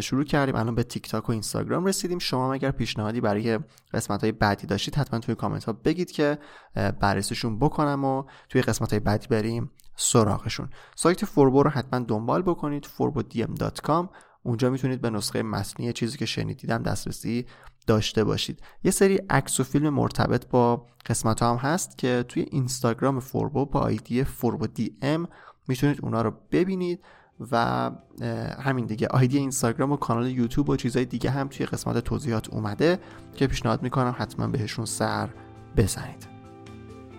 شروع 0.00 0.24
کردیم. 0.24 0.56
الان 0.56 0.74
به 0.74 0.82
تیک 0.82 1.10
تاک 1.10 1.28
و 1.28 1.32
اینستاگرام 1.32 1.84
رسیدیم. 1.84 2.18
شما 2.18 2.52
اگر 2.52 2.70
پیشنهادی 2.70 3.20
برای 3.20 3.58
قسمت 3.92 4.20
های 4.20 4.32
بعدی 4.32 4.66
داشتید 4.66 4.94
حتما 4.94 5.20
توی 5.20 5.34
کامنت 5.34 5.64
ها 5.64 5.72
بگید 5.72 6.10
که 6.10 6.38
بررسیشون 6.74 7.58
بکنم 7.58 8.04
و 8.04 8.24
توی 8.48 8.62
قسمت 8.62 8.90
های 8.90 9.00
بعدی 9.00 9.26
بریم 9.26 9.70
سراغشون. 9.96 10.68
سایت 10.96 11.24
فوربو 11.24 11.62
رو 11.62 11.70
حتما 11.70 11.98
دنبال 11.98 12.42
بکنید 12.42 12.88
forbodm.com 12.98 14.06
اونجا 14.42 14.70
می‌تونید 14.70 15.00
به 15.00 15.10
نسخه 15.10 15.42
متنی 15.42 15.92
چیزی 15.92 16.18
که 16.18 16.26
شنیدیدم 16.26 16.82
دسترسی 16.82 17.46
داشته 17.86 18.24
باشید. 18.24 18.62
یه 18.84 18.90
سری 18.90 19.16
عکس 19.30 19.60
و 19.60 19.64
فیلم 19.64 19.88
مرتبط 19.88 20.46
با 20.48 20.86
قسمت 21.06 21.42
هم 21.42 21.56
هست 21.56 21.98
که 21.98 22.24
توی 22.28 22.46
اینستاگرام 22.50 23.20
فوربو 23.20 23.66
با 23.66 23.80
آیدی 23.80 24.24
فوربو 24.24 24.66
dm 24.66 25.28
می‌تونید 25.68 25.98
اونا 26.02 26.22
رو 26.22 26.32
ببینید 26.52 27.04
و 27.52 27.90
همین 28.60 28.86
دیگه. 28.86 29.08
آیدی 29.08 29.38
اینستاگرام 29.38 29.92
و 29.92 29.96
کانال 29.96 30.26
یوتیوب 30.26 30.68
و 30.68 30.76
چیزهای 30.76 31.04
دیگه 31.04 31.30
هم 31.30 31.48
توی 31.48 31.66
قسمت 31.66 31.98
توضیحات 31.98 32.48
اومده 32.48 32.98
که 33.34 33.46
پیشنهاد 33.46 33.82
می‌کنم 33.82 34.14
حتما 34.18 34.46
بهشون 34.46 34.84
سر 34.84 35.28
بزنید. 35.76 36.35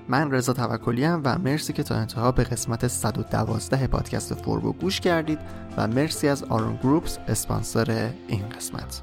من 0.10 0.32
رضا 0.32 0.54
توکلی 0.54 1.06
و 1.08 1.38
مرسی 1.38 1.74
که 1.74 1.84
تا 1.84 1.96
انتها 1.96 2.32
به 2.32 2.44
قسمت 2.44 2.88
112 2.88 3.88
پادکست 3.88 4.34
فوربو 4.34 4.74
گوش 4.74 5.00
کردید 5.00 5.40
و 5.78 5.88
مرسی 5.88 6.28
از 6.28 6.44
آرون 6.44 6.76
گروپس 6.76 7.18
اسپانسر 7.28 8.10
این 8.28 8.50
قسمت. 8.50 9.02